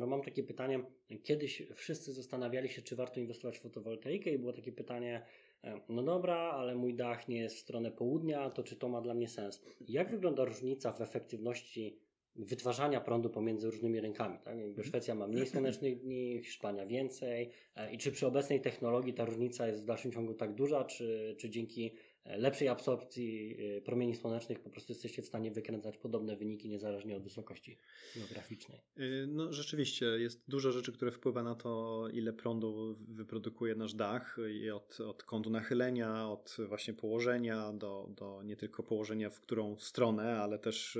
No 0.00 0.06
mam 0.06 0.22
takie 0.22 0.42
pytanie, 0.42 0.80
kiedyś 1.22 1.62
wszyscy 1.74 2.12
zastanawiali 2.12 2.68
się, 2.68 2.82
czy 2.82 2.96
warto 2.96 3.20
inwestować 3.20 3.58
w 3.58 3.62
fotowoltaikę 3.62 4.30
i 4.30 4.38
było 4.38 4.52
takie 4.52 4.72
pytanie, 4.72 5.22
e, 5.64 5.80
no 5.88 6.02
dobra, 6.02 6.36
ale 6.36 6.74
mój 6.74 6.94
dach 6.94 7.28
nie 7.28 7.38
jest 7.38 7.56
w 7.56 7.58
stronę 7.58 7.90
południa, 7.90 8.50
to 8.50 8.62
czy 8.62 8.76
to 8.76 8.88
ma 8.88 9.00
dla 9.00 9.14
mnie 9.14 9.28
sens? 9.28 9.62
Jak 9.88 10.10
wygląda 10.10 10.44
różnica 10.44 10.92
w 10.92 11.00
efektywności 11.00 11.98
wytwarzania 12.36 13.00
prądu 13.00 13.30
pomiędzy 13.30 13.70
różnymi 13.70 14.00
rynkami. 14.00 14.38
Tak? 14.38 14.46
Jakby 14.46 14.68
mhm. 14.68 14.88
Szwecja 14.88 15.14
ma 15.14 15.26
mniej 15.26 15.46
słonecznych 15.46 15.98
dni, 16.02 16.40
Hiszpania 16.44 16.86
więcej. 16.86 17.50
E, 17.76 17.92
I 17.92 17.98
czy 17.98 18.12
przy 18.12 18.26
obecnej 18.26 18.60
technologii 18.60 19.14
ta 19.14 19.24
różnica 19.24 19.66
jest 19.68 19.82
w 19.82 19.84
dalszym 19.84 20.12
ciągu 20.12 20.34
tak 20.34 20.54
duża, 20.54 20.84
czy, 20.84 21.36
czy 21.38 21.50
dzięki 21.50 21.94
lepszej 22.24 22.68
absorpcji 22.68 23.56
y, 23.76 23.82
promieni 23.82 24.16
słonecznych 24.16 24.60
po 24.60 24.70
prostu 24.70 24.92
jesteście 24.92 25.22
w 25.22 25.26
stanie 25.26 25.50
wykręcać 25.50 25.98
podobne 25.98 26.36
wyniki 26.36 26.68
niezależnie 26.68 27.16
od 27.16 27.22
wysokości 27.22 27.78
geograficznej. 28.16 28.80
Y, 28.98 29.26
no 29.28 29.52
rzeczywiście, 29.52 30.06
jest 30.06 30.44
dużo 30.48 30.72
rzeczy, 30.72 30.92
które 30.92 31.10
wpływa 31.10 31.42
na 31.42 31.54
to, 31.54 32.04
ile 32.12 32.32
prądu 32.32 32.96
wyprodukuje 33.08 33.74
nasz 33.74 33.94
dach 33.94 34.36
i 34.50 34.70
od, 34.70 35.00
od 35.00 35.22
kątu 35.22 35.50
nachylenia, 35.50 36.28
od 36.28 36.56
właśnie 36.68 36.94
położenia 36.94 37.72
do, 37.72 38.10
do 38.16 38.42
nie 38.42 38.56
tylko 38.56 38.82
położenia 38.82 39.30
w 39.30 39.40
którą 39.40 39.76
stronę, 39.76 40.40
ale 40.40 40.58
też 40.58 40.98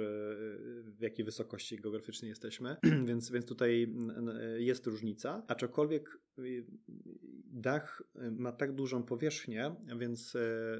w 0.82 1.00
jakiej 1.00 1.24
wysokości 1.24 1.76
geograficznej 1.76 2.28
jesteśmy, 2.28 2.76
więc, 3.08 3.30
więc 3.30 3.46
tutaj 3.46 3.94
jest 4.58 4.86
różnica, 4.86 5.42
aczkolwiek 5.48 6.18
dach 7.44 8.02
ma 8.14 8.52
tak 8.52 8.72
dużą 8.72 9.02
powierzchnię, 9.02 9.74
więc 9.98 10.36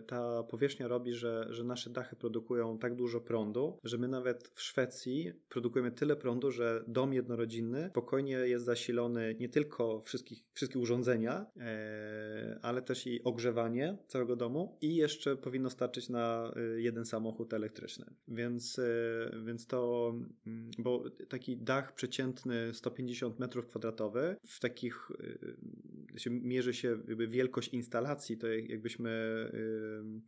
ta 0.06 0.37
powierzchnia 0.42 0.88
robi, 0.88 1.14
że, 1.14 1.46
że 1.50 1.64
nasze 1.64 1.90
dachy 1.90 2.16
produkują 2.16 2.78
tak 2.78 2.94
dużo 2.94 3.20
prądu, 3.20 3.78
że 3.84 3.98
my 3.98 4.08
nawet 4.08 4.48
w 4.54 4.62
Szwecji 4.62 5.32
produkujemy 5.48 5.92
tyle 5.92 6.16
prądu, 6.16 6.50
że 6.50 6.84
dom 6.88 7.12
jednorodzinny 7.12 7.88
spokojnie 7.90 8.32
jest 8.32 8.64
zasilony 8.64 9.36
nie 9.40 9.48
tylko 9.48 10.00
wszystkich, 10.00 10.44
wszystkie 10.52 10.78
urządzenia, 10.78 11.46
e, 11.56 12.58
ale 12.62 12.82
też 12.82 13.06
i 13.06 13.24
ogrzewanie 13.24 13.98
całego 14.06 14.36
domu 14.36 14.78
i 14.80 14.96
jeszcze 14.96 15.36
powinno 15.36 15.70
starczyć 15.70 16.08
na 16.08 16.52
e, 16.56 16.80
jeden 16.80 17.04
samochód 17.04 17.54
elektryczny. 17.54 18.06
Więc, 18.28 18.78
e, 18.78 19.42
więc 19.44 19.66
to, 19.66 20.12
mm, 20.46 20.70
bo 20.78 21.04
taki 21.28 21.56
dach 21.56 21.94
przeciętny 21.94 22.74
150 22.74 23.38
metrów 23.38 23.66
kwadratowych 23.66 24.36
w 24.46 24.60
takich 24.60 25.10
się 26.18 26.30
mierzy 26.30 26.74
się 26.74 26.98
wielkość 27.28 27.68
instalacji, 27.68 28.38
to 28.38 28.46
jakbyśmy 28.46 29.10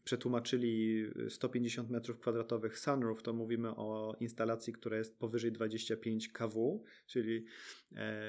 przetłumaczyli 0.05 1.05
150 1.29 1.90
m2 1.90 2.74
sunroof, 2.74 3.22
to 3.22 3.33
mówimy 3.33 3.68
o 3.76 4.16
instalacji, 4.20 4.72
która 4.72 4.96
jest 4.96 5.18
powyżej 5.18 5.53
25 5.53 6.29
kW, 6.29 6.85
czyli 7.07 7.44
e, 7.96 8.22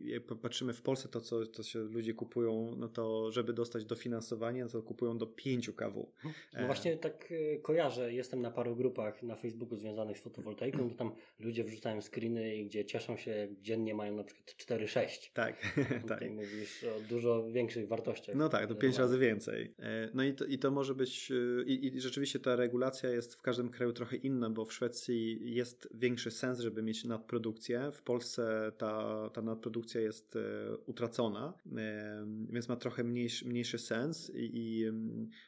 jak 0.00 0.22
patrzymy 0.42 0.72
w 0.72 0.82
Polsce, 0.82 1.08
to 1.08 1.20
co 1.20 1.46
to 1.46 1.62
się 1.62 1.78
ludzie 1.78 2.14
kupują, 2.14 2.74
no 2.76 2.88
to 2.88 3.32
żeby 3.32 3.52
dostać 3.52 3.84
dofinansowanie, 3.84 4.66
to 4.66 4.82
kupują 4.82 5.18
do 5.18 5.26
5 5.26 5.70
kW. 5.70 6.12
No 6.60 6.66
właśnie 6.66 6.96
tak 6.96 7.32
e, 7.32 7.58
kojarzę, 7.58 8.12
jestem 8.12 8.40
na 8.42 8.50
paru 8.50 8.76
grupach 8.76 9.22
na 9.22 9.36
Facebooku 9.36 9.76
związanych 9.76 10.18
z 10.18 10.22
fotowoltaiką, 10.22 10.90
to 10.90 10.96
tam 10.96 11.12
ludzie 11.38 11.64
wrzucają 11.64 12.00
screeny, 12.02 12.64
gdzie 12.64 12.84
cieszą 12.84 13.16
się, 13.16 13.48
dziennie 13.60 13.94
mają 13.94 14.16
na 14.16 14.24
przykład 14.24 14.80
4-6. 14.80 15.30
Tak, 15.32 15.74
tak. 16.08 16.30
mówisz 16.30 16.69
o 16.96 17.08
dużo 17.08 17.50
większych 17.50 17.88
wartościach. 17.88 18.36
No 18.36 18.48
tak, 18.48 18.66
to 18.66 18.74
5 18.74 18.98
razy 18.98 19.18
więcej. 19.18 19.74
E, 19.78 20.10
no 20.14 20.24
i 20.24 20.34
to, 20.34 20.44
i 20.44 20.58
to 20.58 20.70
może 20.70 20.94
być, 20.94 21.30
y, 21.30 21.64
i, 21.66 21.86
i, 21.86 22.00
rzeczywiście 22.00 22.40
ta 22.40 22.56
regulacja 22.56 23.10
jest 23.10 23.34
w 23.34 23.42
każdym 23.42 23.68
kraju 23.68 23.92
trochę 23.92 24.16
inna, 24.16 24.50
bo 24.50 24.64
w 24.64 24.72
Szwecji 24.72 25.54
jest 25.54 25.88
większy 25.94 26.30
sens, 26.30 26.60
żeby 26.60 26.82
mieć 26.82 27.04
nadprodukcję. 27.04 27.90
W 27.92 28.02
Polsce 28.02 28.72
ta, 28.78 29.30
ta 29.32 29.42
nadprodukcja 29.42 30.00
jest 30.00 30.36
e, 30.36 30.40
utracona, 30.86 31.54
e, 31.76 32.26
więc 32.50 32.68
ma 32.68 32.76
trochę 32.76 33.04
mniejszy, 33.04 33.48
mniejszy 33.48 33.78
sens, 33.78 34.30
i, 34.34 34.50
i, 34.54 34.90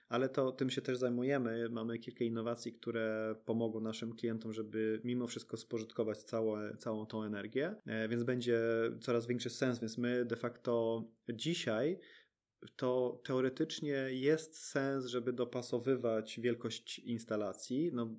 ale 0.08 0.28
to 0.28 0.52
tym 0.52 0.70
się 0.70 0.82
też 0.82 0.98
zajmujemy. 0.98 1.68
Mamy 1.70 1.98
kilka 1.98 2.24
innowacji, 2.24 2.72
które 2.72 3.34
pomogą 3.44 3.80
naszym 3.80 4.14
klientom, 4.14 4.52
żeby 4.52 5.00
mimo 5.04 5.26
wszystko 5.26 5.56
spożytkować 5.56 6.18
całe, 6.18 6.76
całą 6.76 7.06
tą 7.06 7.22
energię, 7.22 7.74
e, 7.86 8.08
więc 8.08 8.22
będzie 8.22 8.60
coraz 9.00 9.26
większy 9.26 9.50
sens, 9.50 9.80
więc 9.80 9.98
my 9.98 10.24
de 10.24 10.36
facto 10.36 11.04
dzisiaj 11.34 11.98
to 12.76 13.20
teoretycznie 13.24 14.06
jest 14.10 14.56
sens, 14.56 15.06
żeby 15.06 15.32
dopasowywać 15.32 16.40
wielkość 16.40 16.98
instalacji. 16.98 17.90
No, 17.92 18.14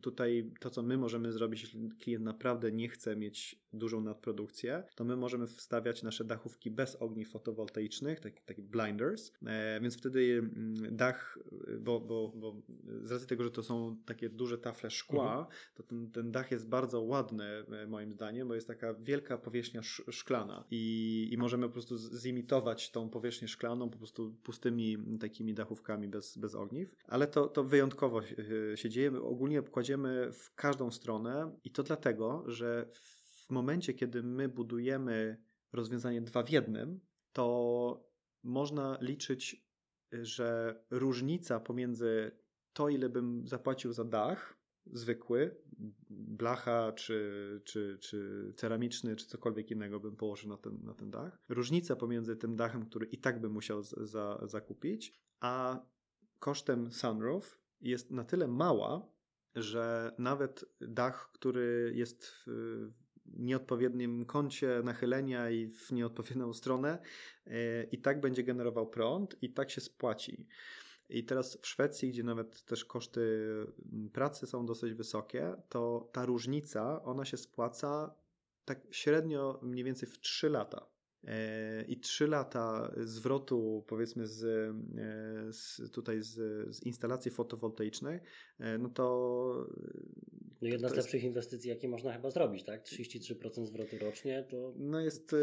tutaj 0.00 0.50
to, 0.60 0.70
co 0.70 0.82
my 0.82 0.96
możemy 0.96 1.32
zrobić, 1.32 1.62
jeśli 1.62 1.90
klient 1.90 2.24
naprawdę 2.24 2.72
nie 2.72 2.88
chce 2.88 3.16
mieć 3.16 3.64
dużą 3.72 4.00
nadprodukcję, 4.00 4.82
to 4.94 5.04
my 5.04 5.16
możemy 5.16 5.46
wstawiać 5.46 6.02
nasze 6.02 6.24
dachówki 6.24 6.70
bez 6.70 6.96
ogni 6.96 7.24
fotowoltaicznych, 7.24 8.20
takie 8.20 8.40
tak 8.46 8.60
blinders, 8.60 9.32
e, 9.46 9.80
więc 9.80 9.96
wtedy 9.96 10.38
mm, 10.38 10.96
dach, 10.96 11.38
bo, 11.80 12.00
bo, 12.00 12.32
bo 12.36 12.62
z 13.04 13.12
racji 13.12 13.28
tego, 13.28 13.44
że 13.44 13.50
to 13.50 13.62
są 13.62 13.96
takie 14.06 14.28
duże 14.28 14.58
tafle 14.58 14.90
szkła, 14.90 15.30
mhm. 15.30 15.46
to 15.74 15.82
ten, 15.82 16.10
ten 16.10 16.32
dach 16.32 16.50
jest 16.50 16.68
bardzo 16.68 17.00
ładny 17.00 17.44
e, 17.44 17.86
moim 17.86 18.12
zdaniem, 18.12 18.48
bo 18.48 18.54
jest 18.54 18.66
taka 18.66 18.94
wielka 18.94 19.38
powierzchnia 19.38 19.82
szklana 20.10 20.64
i, 20.70 21.28
i 21.32 21.38
możemy 21.38 21.66
po 21.66 21.72
prostu 21.72 21.96
zimitować 22.18 22.90
tą 22.90 23.10
powierzchnię 23.10 23.48
szklaną 23.48 23.83
po 23.90 23.98
prostu 23.98 24.34
pustymi 24.42 25.18
takimi 25.20 25.54
dachówkami 25.54 26.08
bez, 26.08 26.38
bez 26.38 26.54
ogniw, 26.54 26.94
ale 27.04 27.26
to, 27.26 27.48
to 27.48 27.64
wyjątkowo 27.64 28.22
się 28.74 28.90
dzieje. 28.90 29.22
Ogólnie 29.22 29.62
kładziemy 29.62 30.32
w 30.32 30.54
każdą 30.54 30.90
stronę 30.90 31.58
i 31.64 31.70
to 31.70 31.82
dlatego, 31.82 32.44
że 32.46 32.90
w 33.46 33.50
momencie, 33.50 33.94
kiedy 33.94 34.22
my 34.22 34.48
budujemy 34.48 35.42
rozwiązanie 35.72 36.22
dwa 36.22 36.42
w 36.42 36.50
jednym, 36.50 37.00
to 37.32 38.06
można 38.42 38.98
liczyć, 39.00 39.66
że 40.12 40.80
różnica 40.90 41.60
pomiędzy 41.60 42.30
to, 42.72 42.88
ile 42.88 43.08
bym 43.08 43.48
zapłacił 43.48 43.92
za 43.92 44.04
dach 44.04 44.63
zwykły, 44.92 45.56
blacha 46.10 46.92
czy, 46.92 47.60
czy, 47.64 47.98
czy 48.00 48.52
ceramiczny, 48.56 49.16
czy 49.16 49.26
cokolwiek 49.26 49.70
innego 49.70 50.00
bym 50.00 50.16
położył 50.16 50.48
na 50.48 50.56
ten, 50.56 50.78
na 50.84 50.94
ten 50.94 51.10
dach. 51.10 51.38
Różnica 51.48 51.96
pomiędzy 51.96 52.36
tym 52.36 52.56
dachem, 52.56 52.86
który 52.86 53.06
i 53.06 53.18
tak 53.18 53.40
bym 53.40 53.52
musiał 53.52 53.82
za, 53.82 54.40
zakupić, 54.42 55.12
a 55.40 55.80
kosztem 56.38 56.92
sunroof 56.92 57.58
jest 57.80 58.10
na 58.10 58.24
tyle 58.24 58.48
mała, 58.48 59.14
że 59.54 60.14
nawet 60.18 60.64
dach, 60.80 61.30
który 61.32 61.92
jest 61.94 62.32
w 62.46 62.90
nieodpowiednim 63.26 64.26
kącie 64.26 64.80
nachylenia 64.84 65.50
i 65.50 65.66
w 65.66 65.92
nieodpowiednią 65.92 66.52
stronę, 66.52 66.98
e, 67.46 67.84
i 67.84 67.98
tak 67.98 68.20
będzie 68.20 68.44
generował 68.44 68.90
prąd, 68.90 69.36
i 69.42 69.52
tak 69.52 69.70
się 69.70 69.80
spłaci. 69.80 70.46
I 71.08 71.24
teraz 71.24 71.58
w 71.62 71.66
Szwecji, 71.66 72.08
gdzie 72.08 72.22
nawet 72.22 72.64
też 72.64 72.84
koszty 72.84 73.46
mm, 73.92 74.10
pracy 74.10 74.46
są 74.46 74.66
dosyć 74.66 74.94
wysokie, 74.94 75.54
to 75.68 76.10
ta 76.12 76.26
różnica, 76.26 77.02
ona 77.02 77.24
się 77.24 77.36
spłaca 77.36 78.14
tak 78.64 78.80
średnio 78.90 79.58
mniej 79.62 79.84
więcej 79.84 80.08
w 80.08 80.20
3 80.20 80.48
lata. 80.48 80.86
E, 81.24 81.84
I 81.84 82.00
3 82.00 82.26
lata 82.26 82.92
zwrotu, 82.96 83.84
powiedzmy, 83.86 84.26
z, 84.26 84.44
e, 84.44 85.52
z 85.52 85.92
tutaj 85.92 86.22
z, 86.22 86.32
z, 86.76 86.82
instalacji 86.82 87.30
fotowoltaicznej, 87.30 88.20
e, 88.58 88.78
no 88.78 88.88
to 88.88 89.66
no 90.62 90.68
jedna 90.68 90.88
z 90.88 90.94
lepszych 90.94 91.14
jest... 91.14 91.24
inwestycji, 91.24 91.70
jakie 91.70 91.88
można 91.88 92.12
chyba 92.12 92.30
zrobić, 92.30 92.64
tak? 92.64 92.84
33% 92.84 93.66
zwrotu 93.66 93.98
rocznie 93.98 94.46
to. 94.50 94.74
No 94.76 95.00
jest. 95.00 95.32
Y, 95.32 95.36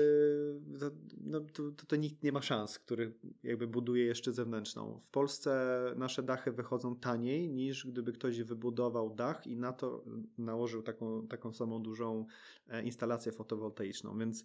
no, 1.23 1.39
to, 1.39 1.71
to, 1.71 1.85
to 1.85 1.95
nikt 1.95 2.23
nie 2.23 2.31
ma 2.31 2.41
szans, 2.41 2.79
który 2.79 3.13
jakby 3.43 3.67
buduje 3.67 4.05
jeszcze 4.05 4.33
zewnętrzną. 4.33 5.01
W 5.05 5.09
Polsce 5.09 5.81
nasze 5.95 6.23
dachy 6.23 6.51
wychodzą 6.51 6.95
taniej 6.95 7.49
niż 7.49 7.87
gdyby 7.87 8.13
ktoś 8.13 8.41
wybudował 8.41 9.15
dach 9.15 9.47
i 9.47 9.57
na 9.57 9.73
to 9.73 10.03
nałożył 10.37 10.81
taką, 10.81 11.27
taką 11.27 11.53
samą 11.53 11.83
dużą 11.83 12.25
e, 12.67 12.83
instalację 12.83 13.31
fotowoltaiczną. 13.31 14.17
Więc, 14.17 14.43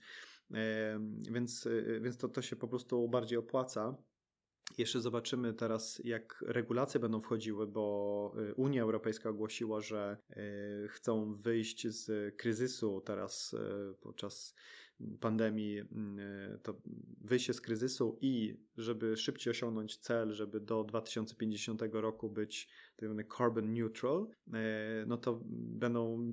e, 0.54 1.00
więc, 1.30 1.66
e, 1.66 2.00
więc 2.00 2.16
to, 2.16 2.28
to 2.28 2.42
się 2.42 2.56
po 2.56 2.68
prostu 2.68 3.08
bardziej 3.08 3.38
opłaca. 3.38 3.96
Jeszcze 4.78 5.00
zobaczymy 5.00 5.54
teraz, 5.54 6.00
jak 6.04 6.44
regulacje 6.46 7.00
będą 7.00 7.20
wchodziły, 7.20 7.66
bo 7.66 8.32
y, 8.50 8.54
Unia 8.54 8.82
Europejska 8.82 9.30
ogłosiła, 9.30 9.80
że 9.80 10.16
y, 10.84 10.88
chcą 10.88 11.34
wyjść 11.34 11.88
z 11.88 12.36
kryzysu 12.36 13.00
teraz 13.00 13.52
y, 13.52 13.94
podczas 14.00 14.54
pandemii, 15.20 15.82
to 16.62 16.80
wyjście 17.20 17.54
z 17.54 17.60
kryzysu 17.60 18.18
i 18.20 18.56
żeby 18.76 19.16
szybciej 19.16 19.50
osiągnąć 19.50 19.96
cel, 19.96 20.32
żeby 20.32 20.60
do 20.60 20.84
2050 20.84 21.82
roku 21.92 22.30
być 22.30 22.68
tak 22.96 23.08
zwany 23.08 23.24
carbon 23.38 23.74
neutral, 23.74 24.26
e, 24.52 25.04
no 25.06 25.16
to 25.16 25.40
będą 25.50 26.32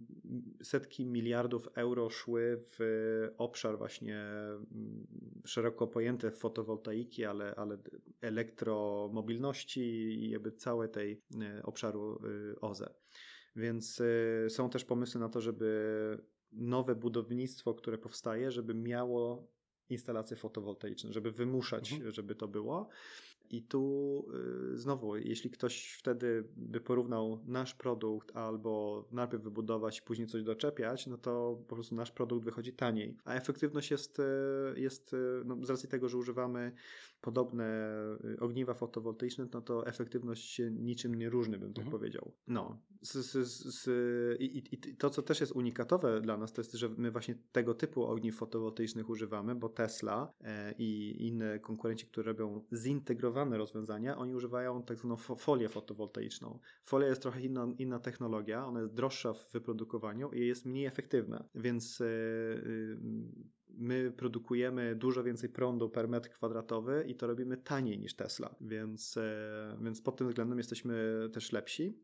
setki 0.64 1.06
miliardów 1.06 1.68
euro 1.76 2.10
szły 2.10 2.64
w 2.80 3.30
obszar 3.38 3.78
właśnie 3.78 4.20
mm, 4.22 5.08
szeroko 5.46 5.88
pojęte 5.88 6.32
fotowoltaiki, 6.32 7.26
ale, 7.26 7.56
ale 7.56 7.78
elektromobilności 8.22 9.82
i 9.82 10.30
jakby 10.30 10.52
całej 10.52 10.90
tej 10.90 11.22
e, 11.42 11.64
obszaru 11.64 12.20
e, 12.56 12.62
OZE. 12.62 12.94
Więc 13.56 14.02
są 14.50 14.70
też 14.70 14.86
pomysły 14.86 15.22
na 15.22 15.30
to, 15.30 15.42
żeby 15.42 16.18
nowe 16.56 16.96
budownictwo, 16.96 17.74
które 17.74 17.98
powstaje, 17.98 18.52
żeby 18.52 18.74
miało 18.74 19.48
instalacje 19.90 20.38
fotowoltaiczne, 20.38 21.14
żeby 21.14 21.32
wymuszać, 21.32 21.94
mhm. 21.94 22.12
żeby 22.12 22.36
to 22.36 22.48
było. 22.48 22.90
I 23.50 23.64
tu 23.64 24.26
y, 24.74 24.78
znowu, 24.78 25.18
jeśli 25.18 25.50
ktoś 25.50 25.94
wtedy 25.94 26.48
by 26.56 26.82
porównał 26.82 27.40
nasz 27.46 27.76
produkt 27.76 28.36
albo 28.36 29.06
najpierw 29.12 29.44
wybudować, 29.44 30.02
później 30.02 30.28
coś 30.28 30.44
doczepiać, 30.44 31.08
no 31.08 31.18
to 31.18 31.64
po 31.68 31.76
prostu 31.76 31.96
nasz 31.96 32.12
produkt 32.12 32.46
wychodzi 32.46 32.74
taniej. 32.74 33.18
A 33.26 33.34
efektywność 33.34 33.92
jest, 33.92 34.20
y, 34.20 34.24
jest 34.76 35.14
y, 35.14 35.18
no, 35.46 35.66
z 35.66 35.70
racji 35.70 35.90
tego, 35.90 36.10
że 36.10 36.18
używamy 36.18 36.72
podobne 37.24 37.90
ogniwa 38.40 38.74
fotowoltaiczne, 38.74 39.48
no 39.54 39.62
to 39.62 39.88
efektywność 39.88 40.50
się 40.50 40.72
niczym 40.72 41.16
nie 41.16 41.30
różni, 41.30 41.58
bym 41.58 41.74
tak 41.74 41.86
mhm. 41.86 41.92
powiedział. 41.92 42.32
No. 42.48 42.82
Z, 43.02 43.14
z, 43.14 43.48
z, 43.48 43.90
i, 44.42 44.64
i, 44.72 44.96
to, 44.96 45.10
co 45.10 45.22
też 45.22 45.40
jest 45.40 45.52
unikatowe 45.52 46.22
dla 46.22 46.38
nas, 46.38 46.54
to 46.54 46.62
jest, 46.62 46.74
że 46.74 46.90
my 46.90 47.12
właśnie 47.12 47.36
tego 47.52 47.74
typu 47.74 48.04
ogniw 48.04 48.36
fotowoltaicznych 48.36 49.10
używamy, 49.10 49.56
bo 49.56 49.70
Tesla 49.70 50.34
e, 50.42 50.74
i 50.78 51.18
inne 51.28 51.60
konkurenci, 51.60 52.06
które 52.06 52.26
robią 52.26 52.66
zintegrowane 52.74 53.58
rozwiązania, 53.58 54.18
oni 54.18 54.36
używają 54.36 54.84
tak 54.84 54.98
zwaną 54.98 55.16
folię 55.18 55.70
fotowoltaiczną. 55.70 56.60
Folia 56.86 57.08
jest 57.08 57.22
trochę 57.22 57.42
inna, 57.42 57.68
inna 57.78 58.00
technologia, 58.00 58.66
ona 58.66 58.80
jest 58.82 58.94
droższa 58.94 59.34
w 59.34 59.52
wyprodukowaniu 59.52 60.32
i 60.32 60.48
jest 60.48 60.66
mniej 60.66 60.86
efektywna, 60.86 61.50
więc 61.56 62.02
e, 62.02 62.06
y, 62.06 62.98
my 63.74 64.12
produkujemy 64.12 64.96
dużo 64.96 65.24
więcej 65.24 65.50
prądu 65.50 65.90
per 65.90 66.08
metr 66.08 66.30
kwadratowy 66.30 67.06
i 67.08 67.16
to 67.16 67.28
robimy 67.28 67.58
taniej 67.58 68.00
niż 68.00 68.16
Tesla, 68.16 68.56
więc, 68.62 69.18
e, 69.18 69.78
więc 69.82 70.02
pod 70.02 70.18
tym 70.18 70.28
względem 70.28 70.58
jesteśmy 70.58 71.30
też 71.34 71.52
lepsi. 71.52 71.98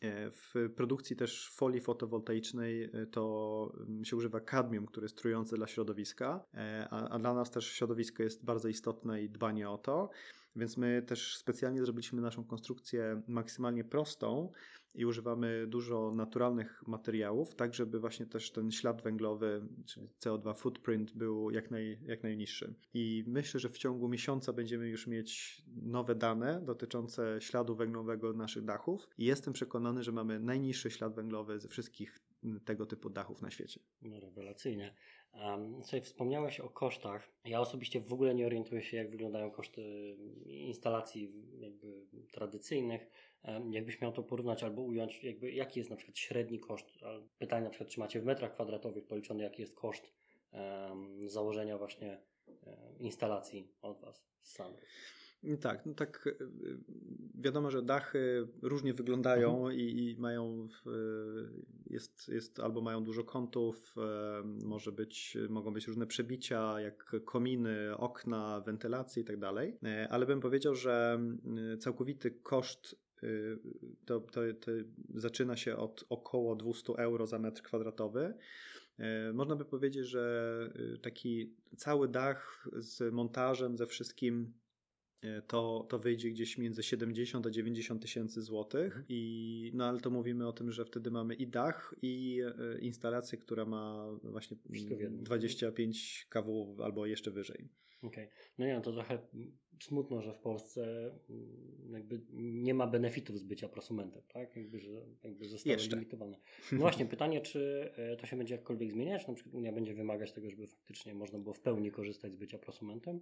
E, 0.00 0.30
w 0.30 0.54
produkcji 0.76 1.16
też 1.16 1.50
folii 1.50 1.80
fotowoltaicznej 1.80 2.90
to 3.10 3.72
mm, 3.88 4.04
się 4.04 4.16
używa 4.16 4.40
kadmium, 4.40 4.86
który 4.86 5.04
jest 5.04 5.16
trujący 5.16 5.56
dla 5.56 5.66
środowiska, 5.66 6.44
a, 6.90 7.08
a, 7.08 7.18
dla 7.18 7.34
nas 7.34 7.50
też 7.50 7.66
środowisko 7.72 8.22
jest 8.22 8.44
bardzo 8.44 8.68
istotne 8.68 9.22
i 9.22 9.30
dbanie 9.30 9.70
o 9.70 9.78
to. 9.78 10.10
Więc 10.56 10.76
my 10.76 11.02
też 11.02 11.36
specjalnie 11.36 11.80
zrobiliśmy 11.80 12.22
naszą 12.22 12.44
konstrukcję 12.44 13.22
maksymalnie 13.28 13.84
prostą 13.84 14.52
i 14.94 15.04
używamy 15.04 15.66
dużo 15.66 16.12
naturalnych 16.14 16.82
materiałów, 16.86 17.54
tak 17.54 17.74
żeby 17.74 18.00
właśnie 18.00 18.26
też 18.26 18.50
ten 18.50 18.70
ślad 18.70 19.02
węglowy, 19.02 19.68
czyli 19.86 20.08
CO2 20.20 20.54
footprint 20.54 21.12
był 21.12 21.50
jak, 21.50 21.70
naj, 21.70 21.98
jak 22.02 22.22
najniższy. 22.22 22.74
I 22.94 23.24
myślę, 23.26 23.60
że 23.60 23.68
w 23.68 23.78
ciągu 23.78 24.08
miesiąca 24.08 24.52
będziemy 24.52 24.88
już 24.88 25.06
mieć 25.06 25.62
nowe 25.82 26.14
dane 26.14 26.60
dotyczące 26.64 27.36
śladu 27.40 27.74
węglowego 27.74 28.32
naszych 28.32 28.64
dachów 28.64 29.08
i 29.18 29.24
jestem 29.24 29.52
przekonany, 29.52 30.02
że 30.02 30.12
mamy 30.12 30.40
najniższy 30.40 30.90
ślad 30.90 31.14
węglowy 31.14 31.60
ze 31.60 31.68
wszystkich 31.68 32.20
tego 32.64 32.86
typu 32.86 33.10
dachów 33.10 33.42
na 33.42 33.50
świecie. 33.50 33.80
No, 34.02 34.20
rewelacyjnie. 34.20 34.94
Um, 35.34 35.84
sobie 35.84 36.02
wspomniałeś 36.02 36.60
o 36.60 36.68
kosztach. 36.68 37.28
Ja 37.44 37.60
osobiście 37.60 38.00
w 38.00 38.12
ogóle 38.12 38.34
nie 38.34 38.46
orientuję 38.46 38.82
się, 38.82 38.96
jak 38.96 39.10
wyglądają 39.10 39.50
koszty 39.50 39.82
instalacji 40.46 41.32
jakby 41.58 42.06
tradycyjnych. 42.32 43.10
Jakbyś 43.70 44.00
miał 44.00 44.12
to 44.12 44.22
porównać 44.22 44.62
albo 44.62 44.82
ująć, 44.82 45.24
jakby 45.24 45.52
jaki 45.52 45.80
jest 45.80 45.90
na 45.90 45.96
przykład 45.96 46.18
średni 46.18 46.60
koszt? 46.60 46.86
Pytanie 47.38 47.64
na 47.64 47.70
przykład, 47.70 47.90
czy 47.90 48.00
macie 48.00 48.20
w 48.20 48.24
metrach 48.24 48.54
kwadratowych 48.54 49.06
policzony, 49.06 49.42
jaki 49.42 49.62
jest 49.62 49.74
koszt 49.74 50.12
um, 50.52 51.28
założenia 51.28 51.78
właśnie 51.78 52.22
instalacji 52.98 53.68
od 53.82 54.00
Was 54.00 54.26
sam? 54.42 54.72
Tak, 55.60 55.86
no 55.86 55.94
tak 55.94 56.26
e, 56.26 56.44
wiadomo, 57.34 57.70
że 57.70 57.82
dachy 57.82 58.48
różnie 58.62 58.94
wyglądają 58.94 59.56
mhm. 59.56 59.74
i, 59.74 59.82
i, 59.82 60.16
mają 60.18 60.68
jest, 61.86 62.28
jest 62.28 62.60
albo 62.60 62.80
mają 62.80 63.04
dużo 63.04 63.24
kątów, 63.24 63.94
e, 63.96 64.42
może 64.64 64.92
być, 64.92 65.36
mogą 65.48 65.72
być 65.72 65.86
różne 65.86 66.06
przebicia, 66.06 66.80
jak 66.80 67.16
kominy, 67.24 67.96
okna, 67.96 68.60
wentylacje 68.60 69.22
i 69.22 69.26
tak 69.26 69.38
dalej, 69.38 69.78
e, 69.84 70.08
ale 70.10 70.26
bym 70.26 70.40
powiedział, 70.40 70.74
że 70.74 71.20
całkowity 71.78 72.30
koszt 72.30 73.10
to, 74.04 74.20
to, 74.20 74.40
to 74.60 74.70
zaczyna 75.14 75.56
się 75.56 75.76
od 75.76 76.04
około 76.08 76.56
200 76.56 76.92
euro 76.92 77.26
za 77.26 77.38
metr 77.38 77.62
kwadratowy. 77.62 78.34
Można 79.34 79.56
by 79.56 79.64
powiedzieć, 79.64 80.06
że 80.06 80.72
taki 81.02 81.54
cały 81.76 82.08
dach 82.08 82.68
z 82.76 83.14
montażem, 83.14 83.76
ze 83.76 83.86
wszystkim 83.86 84.42
e, 84.42 84.59
to, 85.46 85.86
to 85.88 85.98
wyjdzie 85.98 86.30
gdzieś 86.30 86.58
między 86.58 86.82
70 86.82 87.46
a 87.46 87.50
90 87.50 88.02
tysięcy 88.02 88.42
złotych. 88.42 88.86
Mhm. 88.86 89.04
I, 89.08 89.70
no 89.74 89.84
ale 89.88 90.00
to 90.00 90.10
mówimy 90.10 90.48
o 90.48 90.52
tym, 90.52 90.72
że 90.72 90.84
wtedy 90.84 91.10
mamy 91.10 91.34
i 91.34 91.46
dach, 91.46 91.94
i 92.02 92.40
e, 92.58 92.78
instalację, 92.78 93.38
która 93.38 93.64
ma 93.64 94.06
właśnie 94.22 94.56
25 95.12 96.26
kW 96.30 96.76
albo 96.82 97.06
jeszcze 97.06 97.30
wyżej. 97.30 97.68
Okej. 98.02 98.24
Okay. 98.24 98.36
No 98.58 98.66
nie, 98.66 98.74
no 98.74 98.80
to 98.80 98.92
trochę 98.92 99.18
smutno, 99.82 100.22
że 100.22 100.32
w 100.32 100.38
Polsce 100.38 101.10
mm, 101.30 101.92
jakby 101.92 102.20
nie 102.32 102.74
ma 102.74 102.86
benefitów 102.86 103.38
z 103.38 103.42
bycia 103.42 103.68
prosumentem, 103.68 104.22
tak? 104.28 104.56
Jakby, 104.56 104.80
że 104.80 104.90
jakby 105.24 105.48
zostały 105.48 105.76
Jeszcze. 105.76 105.96
limitowane. 105.96 106.36
No 106.72 106.78
właśnie, 106.78 107.06
pytanie, 107.06 107.40
czy 107.40 107.92
e, 107.96 108.16
to 108.16 108.26
się 108.26 108.36
będzie 108.36 108.54
jakkolwiek 108.54 108.92
zmieniać? 108.92 109.28
Na 109.28 109.34
przykład 109.34 109.54
Unia 109.54 109.72
będzie 109.72 109.94
wymagać 109.94 110.32
tego, 110.32 110.50
żeby 110.50 110.66
faktycznie 110.66 111.14
można 111.14 111.38
było 111.38 111.54
w 111.54 111.60
pełni 111.60 111.90
korzystać 111.90 112.32
z 112.32 112.36
bycia 112.36 112.58
prosumentem? 112.58 113.20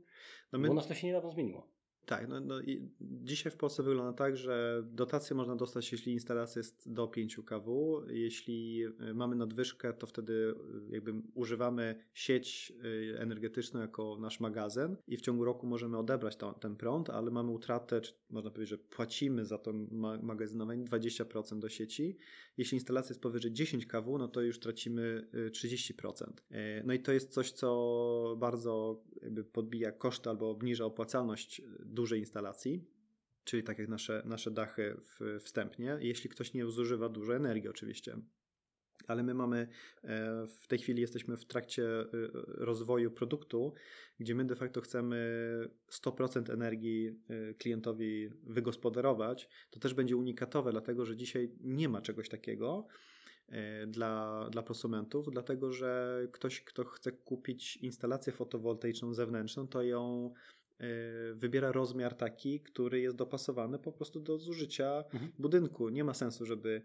No 0.53 0.59
my... 0.59 0.69
Bo 0.69 0.73
u 0.73 0.77
nas 0.77 0.89
to 0.89 0.95
się 0.95 1.07
niedawno 1.07 1.31
zmieniło. 1.31 1.71
Tak, 2.09 2.29
no, 2.29 2.41
no 2.41 2.61
i 2.61 2.89
dzisiaj 3.01 3.53
w 3.53 3.57
Polsce 3.57 3.83
wygląda 3.83 4.13
tak, 4.13 4.37
że 4.37 4.83
dotację 4.91 5.37
można 5.37 5.57
dostać, 5.57 5.93
jeśli 5.93 6.13
instalacja 6.13 6.61
jest 6.61 6.93
do 6.93 7.09
5 7.09 7.37
kW. 7.37 8.01
Jeśli 8.09 8.85
e, 8.85 9.15
mamy 9.15 9.37
nadwyżkę, 9.37 9.93
to 9.93 10.07
wtedy 10.07 10.55
e, 10.91 10.95
jakby 10.95 11.13
używamy 11.35 11.97
sieć 12.15 12.73
e, 13.15 13.21
energetyczną 13.21 13.81
jako 13.81 14.17
nasz 14.21 14.41
magazyn 14.41 14.97
i 15.07 15.17
w 15.17 15.21
ciągu 15.21 15.45
roku 15.45 15.67
możemy 15.67 15.99
odebrać 15.99 16.37
to, 16.37 16.53
ten 16.53 16.77
prąd, 16.77 17.11
ale 17.11 17.31
mamy 17.31 17.51
utratę, 17.51 18.01
czy 18.01 18.13
można 18.31 18.51
powiedzieć, 18.51 18.71
że 18.71 18.79
płacimy 18.79 19.45
za 19.45 19.59
to 19.59 19.73
magazynowanie 20.23 20.85
20% 20.85 21.59
do 21.59 21.69
sieci. 21.69 22.17
Jeśli 22.57 22.77
instalacja 22.77 23.13
jest 23.13 23.23
powyżej 23.23 23.53
10 23.53 23.87
kW, 23.87 24.19
no 24.19 24.29
to 24.29 24.43
już 24.43 24.61
tracimy 24.61 25.29
30%. 25.51 26.25
No 26.85 26.93
i 26.93 27.01
to 27.01 27.13
jest 27.13 27.33
coś, 27.33 27.53
co 27.53 28.37
bardzo 28.39 29.03
podbija 29.53 29.93
koszty 29.93 30.31
albo 30.31 30.51
obniża 30.51 30.85
opłacalność 30.85 31.63
dużej 31.99 32.21
instalacji, 32.21 32.85
czyli 33.45 33.63
tak 33.63 33.79
jak 33.79 33.89
nasze, 33.89 34.23
nasze 34.25 34.51
dachy 34.51 34.97
w, 35.01 35.41
wstępnie, 35.41 35.99
jeśli 36.01 36.31
ktoś 36.31 36.55
nie 36.55 36.67
zużywa 36.67 37.09
dużo 37.09 37.37
energii 37.37 37.69
oczywiście. 37.69 38.17
Ale 39.07 39.23
my 39.23 39.35
mamy, 39.35 39.69
e, 40.05 40.47
w 40.47 40.67
tej 40.67 40.79
chwili 40.79 41.01
jesteśmy 41.01 41.37
w 41.37 41.45
trakcie 41.45 41.85
e, 41.85 42.07
rozwoju 42.45 43.11
produktu, 43.11 43.75
gdzie 44.21 44.35
my 44.35 44.45
de 44.45 44.57
facto 44.57 44.81
chcemy 44.81 45.19
100% 45.93 46.53
energii 46.53 47.09
e, 47.09 47.55
klientowi 47.55 48.31
wygospodarować. 48.43 49.49
To 49.71 49.81
też 49.81 49.95
będzie 49.95 50.17
unikatowe, 50.17 50.71
dlatego 50.71 51.05
że 51.05 51.17
dzisiaj 51.17 51.53
nie 51.61 51.89
ma 51.89 52.03
czegoś 52.03 52.29
takiego 52.29 52.87
dla, 53.87 54.49
dla 54.51 54.63
prosumentów, 54.63 55.31
dlatego 55.31 55.73
że 55.73 56.21
ktoś, 56.33 56.61
kto 56.61 56.85
chce 56.85 57.13
kupić 57.13 57.77
instalację 57.77 58.33
fotowoltaiczną 58.33 59.15
zewnętrzną, 59.15 59.69
to 59.69 59.83
ją 59.83 60.33
wybiera 61.35 61.73
rozmiar 61.73 62.15
taki, 62.15 62.61
który 62.61 63.01
jest 63.01 63.17
dopasowany 63.17 63.79
po 63.79 63.93
prostu 63.93 64.21
do 64.21 64.39
zużycia 64.39 65.05
mhm. 65.13 65.33
budynku. 65.39 65.89
Nie 65.89 66.05
ma 66.05 66.15
sensu, 66.15 66.47
żeby 66.47 66.83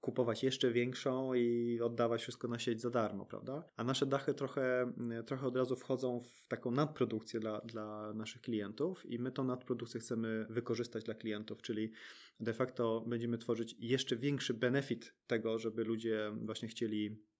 kupować 0.00 0.44
jeszcze 0.44 0.70
większą 0.70 1.34
i 1.34 1.80
oddawać 1.80 2.22
wszystko 2.22 2.48
na 2.48 2.58
sieć 2.58 2.80
za 2.80 2.90
darmo, 2.90 3.26
prawda? 3.26 3.64
A 3.76 3.84
nasze 3.84 4.06
dachy 4.06 4.34
trochę, 4.34 4.92
trochę 5.26 5.46
od 5.46 5.56
razu 5.56 5.76
wchodzą 5.76 6.20
w 6.20 6.46
taką 6.48 6.70
nadprodukcję 6.70 7.40
dla, 7.40 7.60
dla 7.60 8.12
naszych 8.14 8.42
klientów 8.42 9.06
i 9.06 9.18
my 9.18 9.32
tą 9.32 9.44
nadprodukcję 9.44 10.00
chcemy 10.00 10.46
wykorzystać 10.50 11.04
dla 11.04 11.14
klientów, 11.14 11.62
czyli 11.62 11.92
de 12.40 12.52
facto 12.52 13.04
będziemy 13.06 13.38
tworzyć 13.38 13.76
jeszcze 13.78 14.16
większy 14.16 14.54
benefit 14.54 15.14
tego, 15.26 15.58
żeby 15.58 15.84
ludzie 15.84 16.32
właśnie 16.44 16.68
chcieli 16.68 17.16
E, 17.16 17.37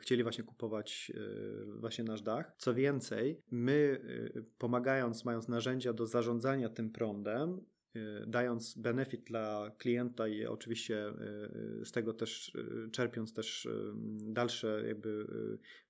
chcieli 0.00 0.22
właśnie 0.22 0.44
kupować 0.44 1.12
e, 1.14 1.80
właśnie 1.80 2.04
nasz 2.04 2.22
dach. 2.22 2.54
Co 2.58 2.74
więcej, 2.74 3.42
my 3.50 4.00
e, 4.36 4.42
pomagając, 4.58 5.24
mając 5.24 5.48
narzędzia 5.48 5.92
do 5.92 6.06
zarządzania 6.06 6.68
tym 6.68 6.90
prądem, 6.90 7.60
dając 8.26 8.78
benefit 8.78 9.24
dla 9.24 9.70
klienta 9.78 10.28
i 10.28 10.46
oczywiście 10.46 11.12
z 11.84 11.92
tego 11.92 12.14
też 12.14 12.56
czerpiąc 12.92 13.34
też 13.34 13.68
dalsze 14.18 14.84
jakby 14.86 15.26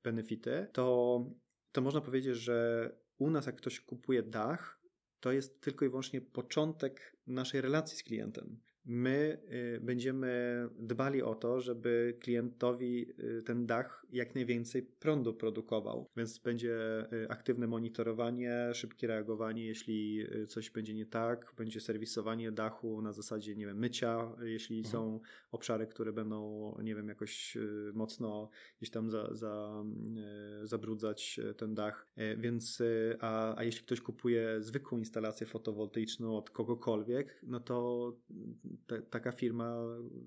benefity, 0.05 0.67
to, 0.73 1.25
to 1.73 1.81
można 1.81 2.01
powiedzieć, 2.01 2.37
że 2.37 2.91
u 3.19 3.31
nas 3.31 3.47
jak 3.47 3.57
ktoś 3.57 3.81
kupuje 3.81 4.23
dach, 4.23 4.81
to 5.21 5.33
jest 5.33 5.61
tylko 5.61 5.85
i 5.85 5.89
wyłącznie 5.89 6.21
początek 6.21 7.17
naszej 7.27 7.61
relacji 7.61 7.99
z 7.99 8.03
klientem 8.03 8.61
my 8.87 9.39
y, 9.77 9.81
będziemy 9.81 10.69
dbali 10.79 11.23
o 11.23 11.35
to, 11.35 11.61
żeby 11.61 12.17
klientowi 12.21 13.07
y, 13.21 13.43
ten 13.43 13.67
dach 13.67 14.07
jak 14.13 14.35
najwięcej 14.35 14.83
prądu 14.83 15.35
produkował. 15.35 16.11
Więc 16.17 16.39
będzie 16.39 17.05
y, 17.13 17.31
aktywne 17.31 17.67
monitorowanie, 17.67 18.75
szybkie 18.75 19.07
reagowanie, 19.07 19.67
jeśli 19.67 20.27
coś 20.49 20.71
będzie 20.71 20.95
nie 20.95 21.07
tak, 21.07 21.55
będzie 21.57 21.81
serwisowanie 21.81 22.53
dachu 22.53 23.03
na 23.03 23.13
zasadzie, 23.13 23.57
nie 23.57 23.67
wiem, 23.67 23.79
mycia, 23.79 24.33
jeśli 24.43 24.79
mhm. 24.79 24.93
są 24.93 25.21
obszary, 25.51 25.87
które 25.87 26.13
będą, 26.13 26.73
nie 26.83 26.95
wiem, 26.95 27.09
jakoś 27.09 27.59
mocno 27.95 28.51
gdzieś 28.79 28.91
tam 28.91 29.11
za, 29.11 29.35
za, 29.35 29.85
zabrudzać 30.63 31.41
ten 31.57 31.75
dach. 31.75 32.07
Więc, 32.39 32.83
a, 33.21 33.59
a 33.59 33.65
jeśli 33.65 33.83
ktoś 33.87 34.01
kupuje 34.01 34.63
zwykłą 34.63 34.99
instalację 34.99 35.47
fotowoltaiczną 35.47 36.37
od 36.37 36.51
kogokolwiek, 36.51 37.41
no 37.43 37.61
to 37.61 38.13
taka 39.11 39.33
firma 39.33 39.77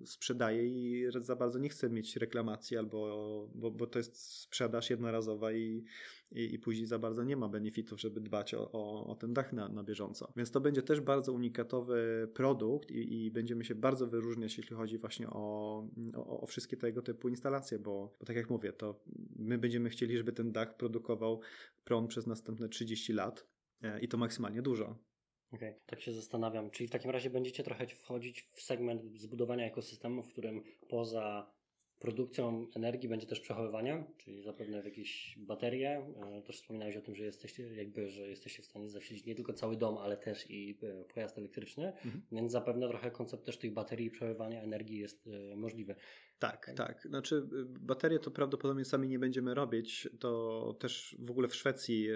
sprzedaje 0.06 0.68
i 0.68 1.06
za 1.20 1.36
bardzo 1.36 1.60
nie 1.60 1.70
chce 1.70 1.90
mieć 1.90 2.16
reklamacji, 2.16 2.78
albo, 2.78 3.50
bo, 3.56 3.72
bo 3.72 3.88
to 3.88 4.00
jest 4.00 4.18
sprzedaż 4.18 4.90
jednorazowa 4.90 5.52
i, 5.52 5.84
i, 6.32 6.54
i 6.54 6.60
później 6.60 6.88
za 6.88 7.00
bardzo 7.00 7.24
nie 7.24 7.38
ma 7.38 7.50
benefitów, 7.50 8.02
żeby 8.02 8.22
dbać 8.22 8.54
o, 8.54 8.72
o, 8.72 9.08
o 9.08 9.16
ten 9.16 9.34
dach 9.34 9.54
na, 9.54 9.70
na 9.70 9.84
bieżąco. 9.84 10.34
Więc 10.36 10.52
to 10.52 10.62
będzie 10.62 10.82
też 10.82 11.02
bardzo 11.02 11.34
unikatowy 11.34 12.30
produkt 12.34 12.92
i, 12.92 13.26
i 13.26 13.32
będziemy 13.32 13.66
się 13.66 13.76
bardzo 13.76 14.08
wyróżniać, 14.08 14.58
jeśli 14.58 14.76
chodzi 14.76 14.98
właśnie 14.98 15.30
o, 15.30 15.88
o, 16.16 16.42
o 16.42 16.46
wszystkie 16.46 16.78
tego 16.78 17.02
typu 17.02 17.30
instalacje, 17.30 17.80
bo, 17.80 18.16
bo 18.20 18.26
tak 18.26 18.36
jak 18.36 18.50
mówię, 18.50 18.74
to 18.74 19.00
my 19.36 19.58
będziemy 19.58 19.90
chcieli, 19.90 20.18
żeby 20.18 20.34
ten 20.34 20.52
dach 20.52 20.78
produkował 20.78 21.42
prąd 21.84 22.10
przez 22.10 22.28
następne 22.28 22.70
30 22.70 23.14
lat 23.14 23.48
e, 23.82 24.00
i 24.00 24.08
to 24.08 24.18
maksymalnie 24.18 24.62
dużo. 24.62 25.09
Okej, 25.54 25.70
okay. 25.70 25.82
tak 25.86 26.02
się 26.02 26.14
zastanawiam. 26.14 26.70
Czyli 26.70 26.88
w 26.88 26.92
takim 26.92 27.12
razie 27.12 27.30
będziecie 27.30 27.64
trochę 27.64 27.88
wchodzić 27.88 28.50
w 28.54 28.62
segment 28.62 29.20
zbudowania 29.20 29.66
ekosystemu, 29.66 30.24
w 30.24 30.28
którym 30.28 30.64
poza 30.90 31.52
produkcją 32.00 32.68
energii 32.76 33.10
będzie 33.10 33.28
też 33.28 33.40
przechowywanie, 33.40 34.04
czyli 34.18 34.42
zapewne 34.42 34.82
w 34.82 34.86
jakieś 34.86 35.40
baterie. 35.40 36.06
E, 36.38 36.42
też 36.42 36.56
wspominałeś 36.56 36.98
o 36.98 37.02
tym, 37.02 37.16
że 37.16 37.24
jesteście 37.24 37.76
jakby, 37.76 38.10
że 38.10 38.30
jesteście 38.30 38.64
w 38.64 38.66
stanie 38.66 38.90
zasilić 38.90 39.26
nie 39.26 39.36
tylko 39.36 39.54
cały 39.54 39.78
dom, 39.78 39.98
ale 39.98 40.18
też 40.18 40.52
i 40.52 40.78
e, 40.84 41.04
pojazd 41.14 41.38
elektryczny, 41.38 41.88
mhm. 41.88 42.22
więc 42.32 42.52
zapewne 42.52 42.90
trochę 42.90 43.12
koncept 43.12 43.46
też 43.46 43.58
tych 43.58 43.74
baterii 43.74 44.08
i 44.08 44.12
przechowywania 44.12 44.62
energii 44.62 45.00
jest 45.00 45.28
e, 45.28 45.56
możliwy. 45.56 45.96
Tak, 46.40 46.72
tak. 46.76 47.02
Znaczy 47.02 47.48
baterie 47.66 48.20
to 48.20 48.32
prawdopodobnie 48.32 48.86
sami 48.86 49.10
nie 49.10 49.20
będziemy 49.20 49.54
robić. 49.54 50.10
To 50.20 50.74
też 50.80 51.16
w 51.20 51.32
ogóle 51.32 51.48
w 51.48 51.56
Szwecji, 51.56 52.08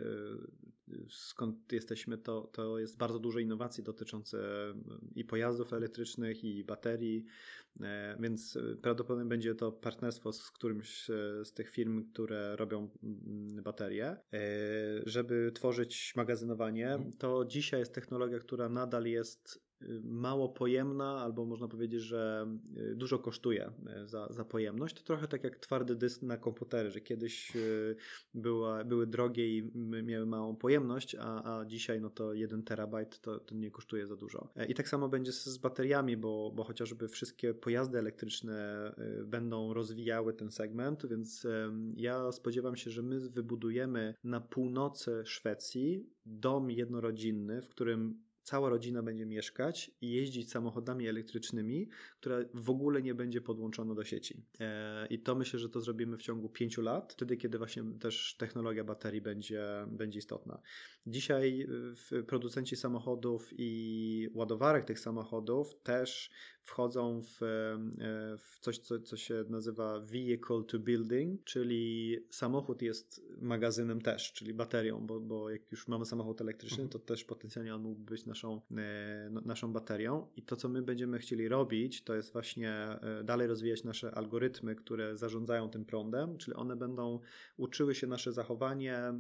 skąd 1.10 1.72
jesteśmy, 1.72 2.18
to, 2.18 2.42
to 2.42 2.80
jest 2.80 2.98
bardzo 2.98 3.20
dużo 3.20 3.40
innowacji 3.40 3.84
dotyczące 3.84 4.38
y, 4.38 4.74
i 5.16 5.26
pojazdów 5.26 5.74
elektrycznych, 5.74 6.44
i 6.44 6.64
baterii, 6.64 7.26
e, 7.82 8.18
więc 8.20 8.58
prawdopodobnie 8.82 9.30
będzie 9.30 9.56
to 9.56 9.72
partnerstwo 9.72 10.34
z 10.34 10.52
którymś 10.52 11.06
z 11.44 11.54
tych 11.54 11.70
firm, 11.70 12.12
które 12.12 12.56
robią 12.56 12.90
mm, 13.04 13.64
baterie, 13.64 14.06
e, 14.08 14.18
żeby 15.06 15.52
tworzyć 15.54 16.14
magazynowanie. 16.16 16.94
Mhm. 16.94 17.14
To 17.14 17.46
dzisiaj 17.46 17.80
jest 17.80 17.94
technologia, 17.94 18.40
która 18.40 18.70
nadal 18.70 19.06
jest 19.06 19.63
mało 20.04 20.50
pojemna, 20.50 21.22
albo 21.22 21.46
można 21.46 21.68
powiedzieć, 21.68 22.02
że 22.02 22.48
y, 22.78 22.96
dużo 22.96 23.20
kosztuje 23.20 23.72
y, 24.04 24.08
za, 24.08 24.28
za 24.30 24.46
pojemność. 24.46 24.96
To 24.96 25.04
trochę 25.04 25.28
tak 25.28 25.44
jak 25.44 25.60
twardy 25.60 25.96
dysk 25.96 26.22
na 26.22 26.38
komputery, 26.38 26.92
że 26.92 27.02
kiedyś 27.02 27.56
y, 27.56 27.96
była, 28.34 28.84
były 28.84 29.08
drogie 29.08 29.58
i 29.58 29.72
miały 30.04 30.26
małą 30.26 30.56
pojemność, 30.56 31.16
a, 31.20 31.60
a 31.60 31.66
dzisiaj 31.66 32.02
no 32.02 32.10
to 32.10 32.34
1 32.34 32.64
terabajt 32.64 33.20
to, 33.20 33.40
to 33.40 33.56
nie 33.56 33.72
kosztuje 33.72 34.08
za 34.08 34.16
dużo. 34.16 34.50
E, 34.56 34.66
I 34.66 34.74
tak 34.74 34.90
samo 34.90 35.10
będzie 35.10 35.32
z, 35.32 35.46
z 35.46 35.58
bateriami, 35.58 36.18
bo, 36.18 36.52
bo 36.56 36.64
chociażby 36.64 37.08
wszystkie 37.08 37.54
pojazdy 37.54 38.00
elektryczne 38.00 38.54
będą 39.26 39.74
rozwijały 39.74 40.34
ten 40.34 40.52
segment, 40.52 41.06
więc 41.06 41.48
ja 41.96 42.32
spodziewam 42.32 42.76
się, 42.76 42.92
że 42.92 43.02
my 43.02 43.20
wybudujemy 43.20 44.16
na 44.24 44.42
północy 44.42 45.24
Szwecji 45.26 46.10
dom 46.26 46.72
jednorodzinny, 46.72 47.62
w 47.62 47.70
którym 47.70 48.24
cała 48.44 48.70
rodzina 48.70 49.04
będzie 49.04 49.26
mieszkać 49.26 49.92
i 50.02 50.12
jeździć 50.12 50.52
samochodami 50.52 51.08
elektrycznymi, 51.08 51.90
które 52.20 52.46
w 52.54 52.70
ogóle 52.70 53.02
nie 53.02 53.16
będzie 53.16 53.42
podłączone 53.42 53.96
do 53.96 54.04
sieci. 54.04 54.46
E, 54.60 55.08
I 55.08 55.20
to 55.20 55.36
myślę, 55.36 55.60
że 55.60 55.70
to 55.70 55.82
zrobimy 55.82 56.18
w 56.18 56.22
ciągu 56.22 56.50
pięciu 56.50 56.82
lat, 56.82 57.14
wtedy 57.14 57.38
kiedy 57.38 57.58
właśnie 57.58 57.84
też 58.00 58.36
technologia 58.38 58.84
baterii 58.84 59.22
będzie, 59.22 59.64
będzie 59.88 60.20
istotna. 60.20 60.62
Dzisiaj 61.08 61.68
producenci 62.28 62.76
samochodów 62.76 63.50
i 63.52 64.30
ładowarek 64.34 64.86
tych 64.86 65.00
samochodów 65.00 65.76
też 65.84 66.30
wchodzą 66.64 67.22
w, 67.22 67.44
e, 67.44 68.38
w 68.38 68.60
coś, 68.60 68.78
co, 68.78 69.00
co 69.00 69.18
się 69.18 69.44
nazywa 69.50 70.00
vehicle 70.00 70.64
to 70.68 70.80
building, 70.80 71.44
czyli 71.44 72.18
samochód 72.30 72.82
jest 72.82 73.22
magazynem 73.42 74.02
też, 74.02 74.34
czyli 74.34 74.54
baterią, 74.54 75.08
bo, 75.08 75.20
bo 75.20 75.50
jak 75.50 75.72
już 75.72 75.88
mamy 75.88 76.06
samochód 76.06 76.42
elektryczny, 76.42 76.84
mhm. 76.84 76.90
to 76.90 77.00
też 77.00 77.24
potencjalnie 77.24 77.76
on 77.76 77.82
mógłby 77.82 78.12
być 78.12 78.26
naszą, 78.26 78.62
e, 78.78 79.30
no, 79.32 79.42
naszą 79.46 79.74
baterią. 79.74 80.28
I 80.36 80.42
to, 80.42 80.56
co 80.56 80.70
my 80.70 80.82
będziemy 80.82 81.20
chcieli 81.20 81.48
robić, 81.48 82.04
to 82.04 82.16
jest 82.16 82.34
właśnie 82.34 82.72
e, 82.72 83.24
dalej 83.24 83.48
rozwijać 83.48 83.84
nasze 83.84 84.12
algorytmy, 84.12 84.76
które 84.76 85.18
zarządzają 85.18 85.70
tym 85.70 85.86
prądem, 85.86 86.38
czyli 86.38 86.56
one 86.56 86.76
będą 86.76 87.20
uczyły 87.58 87.96
się 87.96 88.08
nasze 88.08 88.34
zachowanie, 88.34 89.14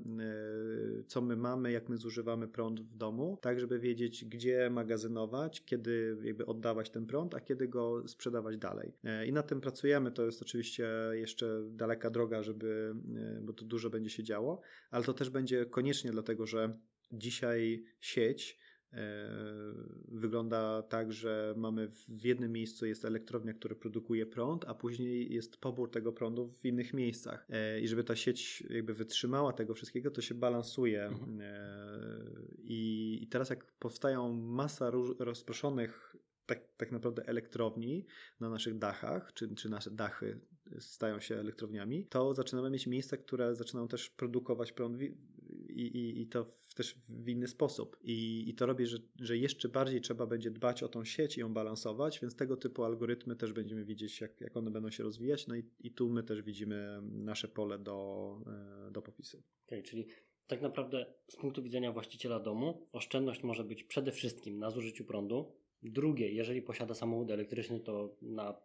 co 1.08 1.21
my 1.21 1.36
mamy, 1.36 1.71
jak 1.71 1.89
my 1.89 1.97
zużywamy 1.97 2.47
prąd 2.47 2.82
w 2.82 2.97
domu, 2.97 3.38
tak 3.41 3.60
żeby 3.60 3.79
wiedzieć, 3.79 4.25
gdzie 4.25 4.69
magazynować, 4.69 5.65
kiedy 5.65 6.17
jakby 6.23 6.45
oddawać 6.45 6.89
ten 6.89 7.06
prąd, 7.06 7.32
a 7.33 7.39
kiedy 7.39 7.67
go 7.67 8.07
sprzedawać 8.07 8.57
dalej. 8.57 8.93
E, 9.03 9.27
I 9.27 9.33
nad 9.33 9.47
tym 9.47 9.61
pracujemy. 9.61 10.11
To 10.11 10.25
jest 10.25 10.41
oczywiście 10.41 10.87
jeszcze 11.11 11.63
daleka 11.69 12.09
droga, 12.09 12.43
żeby, 12.43 12.95
e, 13.15 13.41
bo 13.41 13.53
tu 13.53 13.65
dużo 13.65 13.89
będzie 13.89 14.09
się 14.09 14.23
działo, 14.23 14.61
ale 14.91 15.03
to 15.03 15.13
też 15.13 15.29
będzie 15.29 15.65
koniecznie 15.65 16.11
dlatego, 16.11 16.45
że 16.45 16.79
dzisiaj 17.11 17.85
sieć 17.99 18.59
e, 18.93 19.29
wygląda 20.07 20.81
tak, 20.81 21.13
że 21.13 21.53
mamy 21.57 21.89
w 21.89 22.25
jednym 22.25 22.51
miejscu 22.51 22.85
jest 22.85 23.05
elektrownia, 23.05 23.53
która 23.53 23.75
produkuje 23.75 24.25
prąd, 24.25 24.65
a 24.67 24.73
później 24.73 25.33
jest 25.33 25.57
pobór 25.57 25.91
tego 25.91 26.13
prądu 26.13 26.53
w 26.61 26.65
innych 26.65 26.93
miejscach. 26.93 27.47
I 27.81 27.87
żeby 27.87 28.03
ta 28.03 28.15
sieć 28.15 28.63
jakby 28.69 28.93
wytrzymała 28.93 29.53
tego 29.53 29.73
wszystkiego, 29.73 30.11
to 30.11 30.21
się 30.21 30.35
balansuje. 30.35 31.05
Mhm. 31.05 31.41
I, 32.57 33.19
I 33.21 33.27
teraz 33.27 33.49
jak 33.49 33.65
powstają 33.79 34.33
masa 34.33 34.91
rozproszonych 35.19 36.15
tak, 36.45 36.67
tak 36.77 36.91
naprawdę 36.91 37.25
elektrowni 37.25 38.06
na 38.39 38.49
naszych 38.49 38.77
dachach, 38.77 39.34
czy, 39.34 39.56
czy 39.56 39.69
nasze 39.69 39.91
dachy 39.91 40.39
stają 40.79 41.19
się 41.19 41.36
elektrowniami, 41.36 42.08
to 42.08 42.34
zaczynamy 42.34 42.69
mieć 42.69 42.88
miejsca, 42.88 43.17
które 43.17 43.56
zaczynają 43.56 43.88
też 43.88 44.10
produkować 44.10 44.71
prąd 44.71 45.01
i, 45.01 45.82
i, 45.82 46.21
i 46.21 46.27
to 46.27 46.45
w, 46.45 46.73
też 46.73 46.95
w 47.10 47.29
inny 47.29 47.47
sposób. 47.47 47.97
I, 48.01 48.49
i 48.49 48.56
to 48.56 48.65
robi, 48.65 48.86
że, 48.86 48.97
że 49.19 49.38
jeszcze 49.38 49.69
bardziej 49.69 50.01
trzeba 50.01 50.25
będzie 50.25 50.51
dbać 50.51 50.84
o 50.84 50.88
tą 50.88 51.06
sieć 51.06 51.38
i 51.38 51.39
ją 51.39 51.53
balansować, 51.53 52.19
więc 52.19 52.36
tego 52.36 52.58
typu 52.58 52.84
algorytmy 52.84 53.36
też 53.36 53.53
będziemy 53.53 53.86
widzieć, 53.86 54.21
jak, 54.21 54.41
jak 54.41 54.58
one 54.58 54.71
będą 54.71 54.91
się 54.91 55.03
rozwijać. 55.03 55.47
No 55.47 55.56
i, 55.56 55.63
i 55.79 55.91
tu 55.91 56.10
my 56.10 56.23
też 56.23 56.41
widzimy 56.41 56.99
nasze 57.03 57.47
pole 57.47 57.79
do, 57.79 58.38
e, 58.88 58.91
do 58.91 59.01
popisu. 59.01 59.43
Okay, 59.67 59.84
czyli 59.84 60.08
tak 60.47 60.62
naprawdę 60.62 61.06
z 61.27 61.36
punktu 61.36 61.63
widzenia 61.63 61.91
właściciela 61.91 62.39
domu 62.39 62.88
oszczędność 62.91 63.43
może 63.43 63.63
być 63.63 63.84
przede 63.84 64.12
wszystkim 64.12 64.60
na 64.60 64.71
zużyciu 64.71 65.06
prądu, 65.06 65.62
Drugie, 65.83 66.31
jeżeli 66.31 66.61
posiada 66.61 66.93
samochód 66.93 67.31
elektryczny, 67.31 67.79
to 67.79 68.15
na 68.21 68.55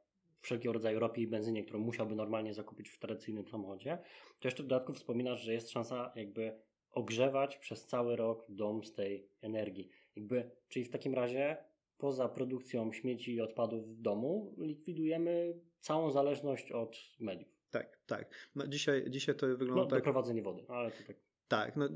wszelkiego 0.40 0.72
rodzaju 0.72 0.98
ropie 0.98 1.22
i 1.22 1.26
benzynie, 1.26 1.64
którą 1.64 1.78
musiałby 1.78 2.14
normalnie 2.14 2.54
zakupić 2.54 2.88
w 2.88 2.98
tradycyjnym 2.98 3.48
samochodzie, 3.48 3.98
to 4.40 4.48
jeszcze 4.48 4.62
w 4.62 4.66
dodatku 4.66 4.92
wspominasz, 4.92 5.42
że 5.42 5.52
jest 5.52 5.70
szansa 5.70 6.12
jakby 6.16 6.52
ogrzewać 6.90 7.58
przez 7.58 7.86
cały 7.86 8.16
rok 8.16 8.46
dom 8.48 8.84
z 8.84 8.92
tej 8.92 9.28
energii. 9.40 9.88
Jakby, 10.16 10.50
czyli 10.68 10.84
w 10.84 10.90
takim 10.90 11.14
razie 11.14 11.56
poza 11.98 12.28
produkcją 12.28 12.92
śmieci 12.92 13.34
i 13.34 13.40
odpadów 13.40 13.88
w 13.88 14.00
domu 14.00 14.54
likwidujemy 14.58 15.60
całą 15.80 16.10
zależność 16.10 16.72
od 16.72 16.98
mediów. 17.20 17.58
Tak, 17.70 17.98
tak. 18.06 18.50
No 18.54 18.66
dzisiaj, 18.66 19.04
dzisiaj 19.10 19.34
to 19.36 19.46
wygląda 19.46 19.82
no, 19.82 19.86
tak. 19.86 19.98
Doprowadzenie 19.98 20.42
wody, 20.42 20.64
ale 20.68 20.90
to 20.90 20.96
tak. 21.06 21.16
Tak, 21.48 21.76
no 21.76 21.88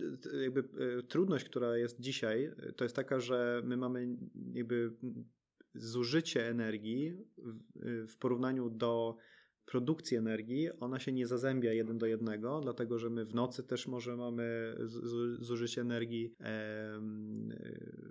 jakby 0.42 0.60
e, 0.60 1.02
trudność, 1.02 1.44
która 1.44 1.76
jest 1.76 2.00
dzisiaj, 2.00 2.44
e, 2.44 2.72
to 2.72 2.84
jest 2.84 2.96
taka, 2.96 3.20
że 3.20 3.62
my 3.64 3.76
mamy 3.76 4.16
jakby 4.52 4.96
zużycie 5.74 6.48
energii 6.48 7.16
w, 7.36 8.08
w 8.08 8.16
porównaniu 8.16 8.70
do 8.70 9.16
produkcji 9.64 10.16
energii, 10.16 10.70
ona 10.80 10.98
się 10.98 11.12
nie 11.12 11.26
zazębia 11.26 11.72
jeden 11.72 11.98
do 11.98 12.06
jednego, 12.06 12.60
dlatego 12.60 12.98
że 12.98 13.10
my 13.10 13.24
w 13.24 13.34
nocy 13.34 13.62
też 13.62 13.86
może 13.86 14.16
mamy 14.16 14.76
zużycie 15.40 15.80
energii, 15.80 16.34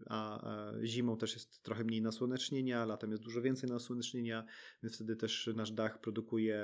a, 0.10 0.72
zimą 0.84 1.18
też 1.18 1.34
jest 1.34 1.64
trochę 1.64 1.84
mniej 1.84 2.02
nasłonecznienia, 2.02 2.86
latem 2.86 3.12
jest 3.12 3.24
dużo 3.24 3.42
więcej 3.42 3.70
nasłonecznienia, 3.70 4.46
więc 4.84 4.96
wtedy 4.96 5.16
też 5.16 5.50
nasz 5.56 5.72
dach 5.72 6.02
produkuje 6.02 6.64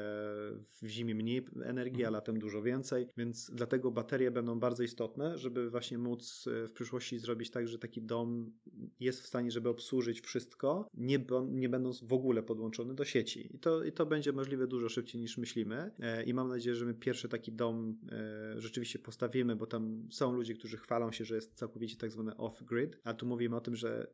w 0.81 0.87
zimie 0.87 1.15
mniej 1.15 1.45
energii, 1.63 2.03
a 2.03 2.07
mhm. 2.07 2.13
latem 2.13 2.39
dużo 2.39 2.61
więcej, 2.61 3.07
więc 3.17 3.51
dlatego 3.53 3.91
baterie 3.91 4.31
będą 4.31 4.59
bardzo 4.59 4.83
istotne, 4.83 5.37
żeby 5.37 5.69
właśnie 5.69 5.97
móc 5.97 6.45
e, 6.47 6.67
w 6.67 6.73
przyszłości 6.73 7.19
zrobić 7.19 7.51
tak, 7.51 7.67
że 7.67 7.79
taki 7.79 8.01
dom 8.01 8.51
jest 8.99 9.21
w 9.21 9.27
stanie, 9.27 9.51
żeby 9.51 9.69
obsłużyć 9.69 10.21
wszystko, 10.21 10.89
nie, 10.93 11.25
nie 11.49 11.69
będąc 11.69 12.03
w 12.03 12.13
ogóle 12.13 12.43
podłączony 12.43 12.95
do 12.95 13.05
sieci. 13.05 13.55
I 13.55 13.59
to, 13.59 13.83
i 13.83 13.91
to 13.91 14.05
będzie 14.05 14.33
możliwe 14.33 14.67
dużo 14.67 14.76
szybciej 14.89 15.21
niż 15.21 15.37
myślimy. 15.37 15.91
E, 15.99 16.23
i 16.23 16.33
mam 16.33 16.47
nadzieję, 16.49 16.75
że 16.75 16.85
my 16.85 16.93
pierwszy 16.93 17.29
taki 17.29 17.51
dom 17.51 17.97
e, 18.11 18.61
rzeczywiście 18.61 18.99
postawimy, 18.99 19.55
bo 19.55 19.65
tam 19.65 20.07
są 20.11 20.31
ludzie, 20.31 20.53
którzy 20.53 20.77
chwalą 20.77 21.11
się, 21.11 21.25
że 21.25 21.35
jest 21.35 21.53
całkowicie 21.53 21.97
tak 21.97 22.11
zwany 22.11 22.31
off-grid, 22.31 22.97
a 23.03 23.13
tu 23.13 23.25
mówimy 23.25 23.55
o 23.55 23.61
tym, 23.61 23.75
że 23.75 24.07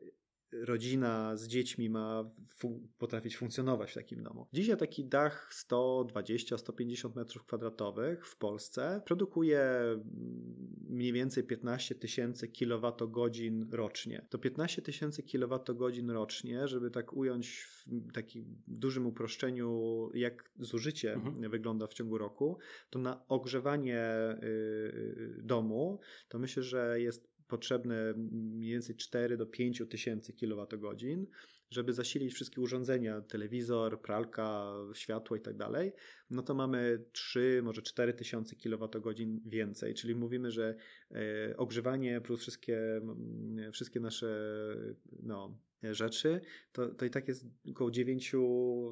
rodzina 0.61 1.37
z 1.37 1.47
dziećmi 1.47 1.89
ma 1.89 2.31
fu 2.47 2.87
potrafić 2.97 3.37
funkcjonować 3.37 3.91
w 3.91 3.93
takim 3.93 4.23
domu. 4.23 4.47
Dzisiaj 4.53 4.77
taki 4.77 5.05
dach 5.05 5.49
120-150 5.69 7.15
metrów 7.15 7.45
kwadratowych 7.45 8.27
w 8.27 8.37
Polsce 8.37 9.01
produkuje 9.05 9.59
mm, 9.59 10.03
mniej 10.89 11.13
więcej 11.13 11.43
15 11.43 11.95
tysięcy 11.95 12.47
kilowatogodzin 12.47 13.69
rocznie. 13.71 14.25
To 14.29 14.37
15 14.37 14.81
tysięcy 14.81 15.23
kilowatogodzin 15.23 16.09
rocznie, 16.09 16.67
żeby 16.67 16.91
tak 16.91 17.13
ująć 17.13 17.67
w 18.07 18.11
takim 18.13 18.61
dużym 18.67 19.07
uproszczeniu, 19.07 20.09
jak 20.13 20.51
zużycie 20.59 21.13
mhm. 21.13 21.49
wygląda 21.49 21.87
w 21.87 21.93
ciągu 21.93 22.17
roku, 22.17 22.57
to 22.89 22.99
na 22.99 23.27
ogrzewanie 23.27 24.03
y, 24.43 24.47
y, 24.47 25.41
domu, 25.43 25.99
to 26.27 26.39
myślę, 26.39 26.63
że 26.63 27.01
jest 27.01 27.32
potrzebne 27.53 28.13
mniej 28.31 28.71
więcej 28.71 28.95
4 28.95 29.37
do 29.37 29.45
5 29.45 29.83
tysięcy 29.89 30.33
kWh, 30.33 31.27
żeby 31.69 31.93
zasilić 31.93 32.33
wszystkie 32.33 32.61
urządzenia, 32.61 33.21
telewizor, 33.21 34.01
pralka, 34.01 34.73
światło 34.93 35.37
i 35.37 35.41
tak 35.41 35.57
dalej, 35.57 35.93
no 36.29 36.41
to 36.41 36.53
mamy 36.53 37.05
3, 37.11 37.61
może 37.63 37.81
4 37.81 38.13
tysiące 38.13 38.55
kWh 38.55 39.13
więcej, 39.45 39.93
czyli 39.93 40.15
mówimy, 40.15 40.51
że 40.51 40.75
e, 41.11 41.57
ogrzewanie 41.57 42.21
plus 42.21 42.39
wszystkie, 42.41 43.01
wszystkie 43.71 43.99
nasze 43.99 44.27
no, 45.23 45.59
rzeczy, 45.91 46.41
to, 46.71 46.89
to 46.89 47.05
i 47.05 47.09
tak 47.09 47.27
jest 47.27 47.45
około 47.69 47.91
9, 47.91 48.35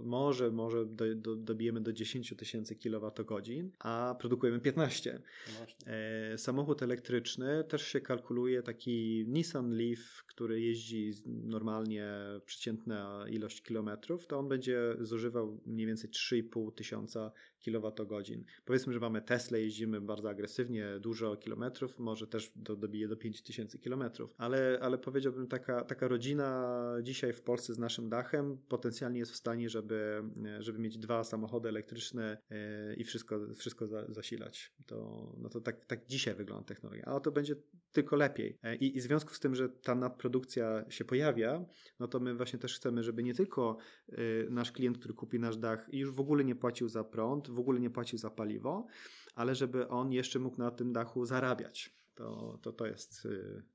może, 0.03 0.51
może 0.51 0.85
do, 0.85 1.15
do, 1.15 1.35
dobijemy 1.35 1.81
do 1.81 1.93
10 1.93 2.33
tysięcy 2.37 2.75
kilowatogodzin, 2.75 3.71
a 3.79 4.15
produkujemy 4.19 4.59
15. 4.59 5.21
No 5.47 5.91
e, 5.93 6.37
samochód 6.37 6.83
elektryczny 6.83 7.63
też 7.63 7.87
się 7.87 8.01
kalkuluje 8.01 8.63
taki 8.63 9.25
Nissan 9.27 9.71
Leaf, 9.71 10.23
który 10.27 10.61
jeździ 10.61 11.11
normalnie 11.25 12.07
przeciętna 12.45 13.25
ilość 13.29 13.61
kilometrów, 13.61 14.27
to 14.27 14.39
on 14.39 14.47
będzie 14.47 14.95
zużywał 14.99 15.61
mniej 15.65 15.87
więcej 15.87 16.09
3,5 16.09 16.73
tysiąca 16.73 17.31
kilowatogodzin. 17.59 18.43
Powiedzmy, 18.65 18.93
że 18.93 18.99
mamy 18.99 19.21
Tesla, 19.21 19.57
jeździmy 19.57 20.01
bardzo 20.01 20.29
agresywnie, 20.29 20.85
dużo 20.99 21.35
kilometrów, 21.35 21.99
może 21.99 22.27
też 22.27 22.51
do, 22.55 22.75
dobije 22.75 23.07
do 23.07 23.17
5000 23.17 23.77
kilometrów, 23.77 24.35
ale, 24.37 24.79
ale 24.81 24.97
powiedziałbym, 24.97 25.47
taka, 25.47 25.83
taka 25.83 26.07
rodzina 26.07 26.80
dzisiaj 27.03 27.33
w 27.33 27.41
Polsce 27.41 27.73
z 27.73 27.79
naszym 27.79 28.09
dachem 28.09 28.57
potencjalnie 28.67 29.19
jest 29.19 29.31
w 29.31 29.35
stanie, 29.35 29.69
żeby, 29.69 30.23
żeby 30.59 30.79
mieć 30.79 30.97
dwa 30.97 31.23
samochody 31.23 31.69
elektryczne 31.69 32.37
e, 32.49 32.93
i 32.93 33.03
wszystko, 33.03 33.39
wszystko 33.55 33.87
zasilać. 34.09 34.73
To, 34.85 35.31
no 35.37 35.49
to 35.49 35.61
tak, 35.61 35.85
tak 35.85 36.05
dzisiaj 36.07 36.35
wygląda 36.35 36.65
technologia, 36.65 37.03
ale 37.05 37.21
to 37.21 37.31
będzie 37.31 37.55
tylko 37.91 38.15
lepiej. 38.15 38.57
E, 38.63 38.75
I, 38.75 38.97
I 38.97 38.99
w 38.99 39.03
związku 39.03 39.33
z 39.33 39.39
tym, 39.39 39.55
że 39.55 39.69
ta 39.69 39.95
nadprodukcja 39.95 40.85
się 40.89 41.05
pojawia, 41.05 41.65
no 41.99 42.07
to 42.07 42.19
my 42.19 42.35
właśnie 42.35 42.59
też 42.59 42.75
chcemy, 42.75 43.03
żeby 43.03 43.23
nie 43.23 43.33
tylko 43.33 43.77
e, 44.09 44.15
nasz 44.49 44.71
klient, 44.71 44.97
który 44.97 45.13
kupi 45.13 45.39
nasz 45.39 45.57
dach 45.57 45.87
już 45.93 46.11
w 46.11 46.19
ogóle 46.19 46.43
nie 46.43 46.55
płacił 46.55 46.87
za 46.87 47.03
prąd, 47.03 47.49
w 47.49 47.59
ogóle 47.59 47.79
nie 47.79 47.89
płacił 47.89 48.19
za 48.19 48.29
paliwo, 48.29 48.87
ale 49.35 49.55
żeby 49.55 49.87
on 49.87 50.11
jeszcze 50.11 50.39
mógł 50.39 50.57
na 50.57 50.71
tym 50.71 50.93
dachu 50.93 51.25
zarabiać. 51.25 52.01
To, 52.15 52.59
to, 52.61 52.71
to 52.71 52.85
jest 52.85 53.27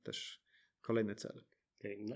też 0.02 0.42
kolejny 0.80 1.14
cel. 1.14 1.44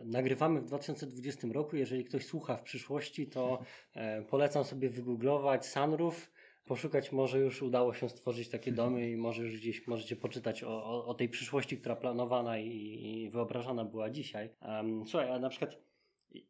Nagrywamy 0.04 0.60
w 0.60 0.64
2020 0.64 1.48
roku. 1.52 1.76
Jeżeli 1.76 2.04
ktoś 2.04 2.26
słucha 2.26 2.56
w 2.56 2.62
przyszłości, 2.62 3.26
to 3.26 3.62
e, 3.94 4.22
polecam 4.22 4.64
sobie 4.64 4.90
wygooglować 4.90 5.66
sunroof 5.66 6.30
poszukać, 6.64 7.12
może 7.12 7.38
już 7.38 7.62
udało 7.62 7.94
się 7.94 8.08
stworzyć 8.08 8.48
takie 8.48 8.72
domy 8.82 9.10
i 9.10 9.16
może 9.16 9.42
już 9.42 9.56
gdzieś 9.56 9.86
możecie 9.86 10.16
poczytać 10.16 10.64
o, 10.64 10.84
o, 10.84 11.06
o 11.06 11.14
tej 11.14 11.28
przyszłości, 11.28 11.78
która 11.78 11.96
planowana 11.96 12.58
i, 12.58 12.68
i 12.68 13.30
wyobrażana 13.30 13.84
była 13.84 14.10
dzisiaj. 14.10 14.50
Um, 14.62 15.06
słuchaj, 15.06 15.30
a 15.30 15.38
na 15.38 15.48
przykład 15.48 15.76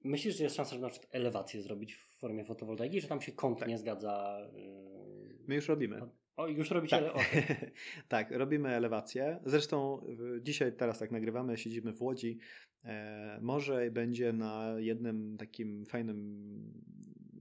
myślisz, 0.05 0.37
że 0.37 0.45
jest 0.45 0.57
szansa, 0.57 0.71
żeby 0.71 0.83
na 0.83 0.91
przykład 0.91 1.15
elewację 1.15 1.63
zrobić 1.63 1.95
w 1.95 2.19
formie 2.19 2.45
fotowoltaiki, 2.45 3.01
że 3.01 3.09
tam 3.09 3.21
się 3.21 3.33
kąt 3.33 3.59
Tak. 3.59 3.69
nie 3.69 3.79
zgadza? 3.79 4.39
Yy... 4.55 5.39
My 5.49 5.55
już 5.55 5.69
robimy. 5.69 6.01
O, 6.41 6.49
już 6.49 6.71
robicie, 6.71 6.99
Tak. 6.99 7.15
okej. 7.15 7.43
tak, 8.09 8.31
robimy 8.31 8.69
elewację. 8.69 9.41
Zresztą 9.47 10.03
dzisiaj, 10.41 10.73
teraz 10.73 10.99
tak 10.99 11.11
nagrywamy, 11.11 11.59
siedzimy 11.59 11.93
w 11.93 12.03
Łodzi. 12.03 12.39
E, 12.85 13.39
może 13.43 13.91
będzie 13.91 14.33
na 14.33 14.75
jednym 14.79 15.37
takim 15.39 15.87
fajnym, 15.87 16.39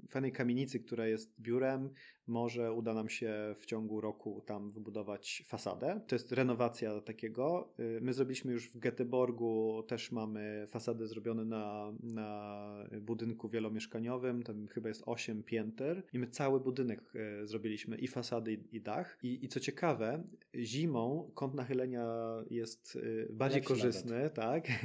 fajnej 0.09 0.31
kamienicy, 0.31 0.79
która 0.79 1.07
jest 1.07 1.41
biurem, 1.41 1.89
może 2.29 2.73
uda 2.73 2.93
nam 2.93 3.09
się 3.09 3.55
w 3.59 3.65
ciągu 3.65 4.01
roku 4.01 4.41
tam 4.45 4.71
wybudować 4.71 5.43
fasadę. 5.47 6.01
To 6.07 6.15
jest 6.15 6.31
renowacja 6.31 7.01
takiego. 7.01 7.73
Y, 7.79 7.99
My 8.01 8.13
zrobiliśmy 8.13 8.53
już 8.53 8.69
w 8.69 8.79
Göteborgu, 8.79 9.83
też 9.83 10.11
mamy 10.11 10.67
fasadę 10.67 11.07
zrobione 11.07 11.45
na, 11.45 11.93
na 12.03 12.69
budynku 13.01 13.49
wielomieszkaniowym, 13.49 14.43
tam 14.43 14.67
chyba 14.67 14.89
jest 14.89 15.03
8 15.05 15.43
pięter 15.43 16.03
i 16.13 16.19
my 16.19 16.27
cały 16.27 16.59
budynek 16.59 17.01
y, 17.15 17.47
zrobiliśmy 17.47 17.97
i 17.97 18.07
fasady 18.07 18.53
i, 18.71 18.81
dach. 18.81 19.17
I, 19.23 19.45
I 19.45 19.47
co 19.47 19.59
ciekawe, 19.59 20.23
zimą 20.55 21.31
kąt 21.35 21.53
nachylenia 21.53 22.07
jest 22.49 22.95
y, 22.95 23.27
bardziej 23.31 23.61
Lepszy 23.61 23.73
korzystny, 23.73 24.29
tak? 24.29 24.67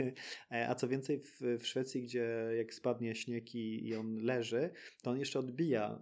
E, 0.51 0.69
A 0.69 0.75
co 0.75 0.89
więcej 0.89 1.21
w, 1.21 1.41
w 1.59 1.67
Szwecji, 1.67 2.03
gdzie 2.03 2.51
jak 2.57 2.75
spadnie 2.75 3.15
śnieg 3.15 3.55
i, 3.55 3.89
i 3.89 3.97
on 3.97 4.17
leży, 4.17 4.71
to 5.03 5.14
on 5.15 5.21
jeszcze 5.21 5.39
odbija 5.39 6.01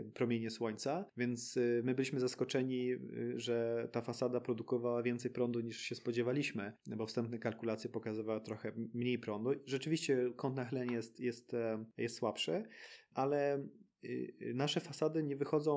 y, 0.00 0.10
promienie 0.14 0.50
słońca, 0.50 1.04
więc 1.16 1.56
y, 1.56 1.82
my 1.84 1.94
byliśmy 1.94 2.20
zaskoczeni, 2.20 2.92
y, 2.92 3.34
że 3.36 3.88
ta 3.92 4.00
fasada 4.02 4.40
produkowała 4.40 5.02
więcej 5.02 5.30
prądu 5.30 5.60
niż 5.60 5.80
się 5.80 5.94
spodziewaliśmy, 5.94 6.72
bo 6.86 7.06
wstępne 7.06 7.38
kalkulacje 7.38 7.90
pokazywały 7.90 8.40
trochę 8.40 8.72
mniej 8.94 9.18
prądu. 9.18 9.50
Rzeczywiście 9.66 10.30
kąt 10.36 10.56
nachylenia 10.56 10.96
jest, 10.96 11.20
jest, 11.20 11.54
e, 11.54 11.84
jest 11.98 12.16
słabszy, 12.16 12.64
ale 13.14 13.66
nasze 14.54 14.80
fasady 14.80 15.22
nie 15.22 15.36
wychodzą 15.36 15.76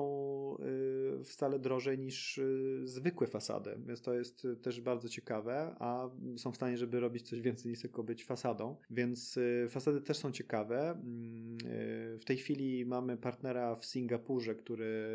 y, 1.20 1.24
wcale 1.24 1.58
drożej 1.58 1.98
niż 1.98 2.38
y, 2.38 2.80
zwykłe 2.84 3.26
fasady, 3.26 3.70
więc 3.86 4.02
to 4.02 4.14
jest 4.14 4.44
y, 4.44 4.56
też 4.56 4.80
bardzo 4.80 5.08
ciekawe, 5.08 5.76
a 5.78 6.10
są 6.36 6.52
w 6.52 6.56
stanie, 6.56 6.76
żeby 6.78 7.00
robić 7.00 7.28
coś 7.28 7.40
więcej 7.40 7.70
niż 7.70 7.80
tylko 7.80 8.02
być 8.02 8.24
fasadą, 8.24 8.76
więc 8.90 9.36
y, 9.36 9.66
fasady 9.70 10.00
też 10.00 10.16
są 10.16 10.32
ciekawe. 10.32 10.90
Mm, 10.90 11.58
y, 11.66 12.18
W 12.18 12.24
tej 12.24 12.36
chwili 12.36 12.86
mamy 12.86 13.16
partnera 13.16 13.76
w 13.76 13.86
Singapurze, 13.86 14.54
który 14.54 15.10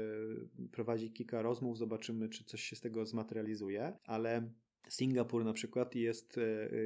prowadzi 0.72 1.12
kilka 1.12 1.42
rozmów, 1.42 1.78
zobaczymy, 1.78 2.30
czy 2.30 2.44
coś 2.44 2.62
się 2.62 2.76
z 2.76 2.82
tego 2.82 3.06
zmaterializuje, 3.06 3.94
ale 4.06 4.50
Singapur 4.90 5.46
na 5.46 5.54
przykład 5.54 5.96
jest 5.96 6.38
e, 6.38 6.42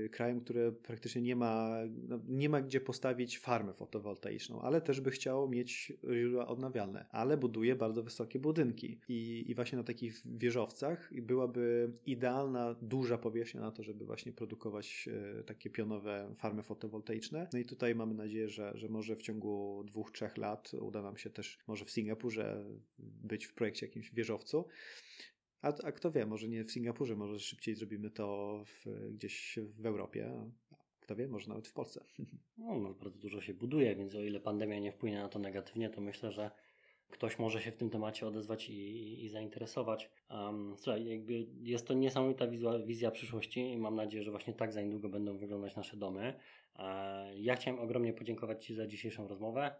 e, 0.06 0.10
krajem, 0.10 0.41
który 0.41 0.72
praktycznie 0.72 1.22
nie 1.22 1.36
ma, 1.36 1.78
no, 2.08 2.20
nie 2.28 2.50
ma 2.50 2.62
gdzie 2.62 2.82
postawić 2.82 3.39
farmę 3.39 3.74
fotowoltaiczną, 3.74 4.62
ale 4.62 4.82
też 4.82 5.02
by 5.02 5.12
chciał 5.12 5.50
mieć 5.50 5.93
źródła 6.14 6.47
odnawialne, 6.47 7.06
ale 7.12 7.38
buduje 7.38 7.76
bardzo 7.76 8.04
wysokie 8.04 8.39
budynki 8.39 9.00
i, 9.08 9.45
i 9.47 9.56
właśnie 9.56 9.78
na 9.78 9.84
takich 9.84 10.22
wieżowcach 10.26 11.10
byłaby 11.22 11.93
idealna, 12.06 12.76
duża 12.82 13.18
powierzchnia 13.18 13.62
na 13.62 13.72
to, 13.72 13.84
żeby 13.84 14.06
właśnie 14.06 14.34
produkować 14.34 15.10
e, 15.39 15.43
takie 15.43 15.70
pionowe 15.70 16.36
farmy 16.38 16.64
fotowoltaiczne. 16.64 17.47
No 17.54 17.60
i 17.60 17.66
tutaj 17.66 17.95
mamy 17.95 18.14
nadzieję, 18.14 18.50
że, 18.50 18.72
że 18.76 18.89
może 18.89 19.16
w 19.16 19.22
ciągu 19.22 19.84
dwóch, 19.88 20.12
trzech 20.12 20.38
lat 20.38 20.72
uda 20.82 21.02
nam 21.02 21.18
się 21.18 21.30
też 21.30 21.60
może 21.68 21.86
w 21.86 21.91
Singapurze 21.91 22.66
być 23.00 23.45
w 23.45 23.54
projekcie 23.54 23.86
jakimś 23.86 24.12
wieżowcu. 24.12 24.66
A, 25.62 25.68
a 25.84 25.91
kto 25.91 26.12
wie, 26.12 26.26
może 26.26 26.47
nie 26.47 26.64
w 26.64 26.72
Singapurze, 26.72 27.16
może 27.16 27.39
szybciej 27.39 27.76
zrobimy 27.76 28.12
to 28.12 28.60
w, 28.66 28.86
gdzieś 29.12 29.60
w 29.78 29.86
Europie. 29.86 30.51
Kto 30.99 31.16
wie, 31.16 31.28
może 31.28 31.49
nawet 31.49 31.68
w 31.68 31.74
Polsce. 31.74 32.05
No, 32.57 32.80
no, 32.80 32.93
bardzo 32.93 33.20
dużo 33.20 33.41
się 33.41 33.53
buduje, 33.53 33.95
więc 33.95 34.16
o 34.16 34.22
ile 34.22 34.39
pandemia 34.39 34.80
nie 34.80 34.91
wpłynie 34.91 35.20
na 35.20 35.30
to 35.30 35.39
negatywnie, 35.39 35.89
to 35.89 36.01
myślę, 36.01 36.32
że 36.32 36.51
ktoś 37.10 37.39
może 37.39 37.62
się 37.62 37.72
w 37.72 37.76
tym 37.76 37.89
temacie 37.89 38.28
odezwać 38.28 38.70
i, 38.70 38.74
i, 38.74 39.26
i 39.26 39.30
zainteresować. 39.30 40.10
Um, 40.30 40.76
słuchaj, 40.78 41.05
jakby 41.05 41.47
jest 41.62 41.88
to 41.88 41.93
niesamowita 41.93 42.47
wizja, 42.47 42.80
wizja 42.80 43.12
przyszłości 43.12 43.72
i 43.72 43.78
mam 43.78 43.95
nadzieję, 43.95 44.24
że 44.24 44.32
właśnie 44.32 44.53
tak 44.53 44.74
za 44.74 44.82
niedługo 44.82 45.10
będą 45.10 45.38
wyglądać 45.38 45.76
nasze 45.76 45.97
domy. 45.97 46.34
E, 46.76 47.39
ja 47.39 47.55
chciałem 47.55 47.80
ogromnie 47.80 48.14
podziękować 48.14 48.66
Ci 48.66 48.76
za 48.76 48.88
dzisiejszą 48.88 49.28
rozmowę 49.28 49.76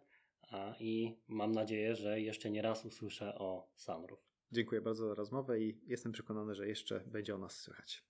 e, 0.51 0.75
i 0.80 1.17
mam 1.27 1.51
nadzieję, 1.51 1.95
że 1.95 2.21
jeszcze 2.21 2.51
nie 2.51 2.61
raz 2.61 2.86
usłyszę 2.86 3.36
o 3.36 3.71
Sunroof. 3.75 4.28
Dziękuję 4.51 4.81
bardzo 4.81 5.07
za 5.07 5.15
rozmowę 5.15 5.59
i 5.59 5.77
jestem 5.87 6.11
przekonany, 6.11 6.55
że 6.55 6.67
jeszcze 6.67 6.99
będzie 6.99 7.35
o 7.35 7.37
nas 7.37 7.61
słychać. 7.61 8.03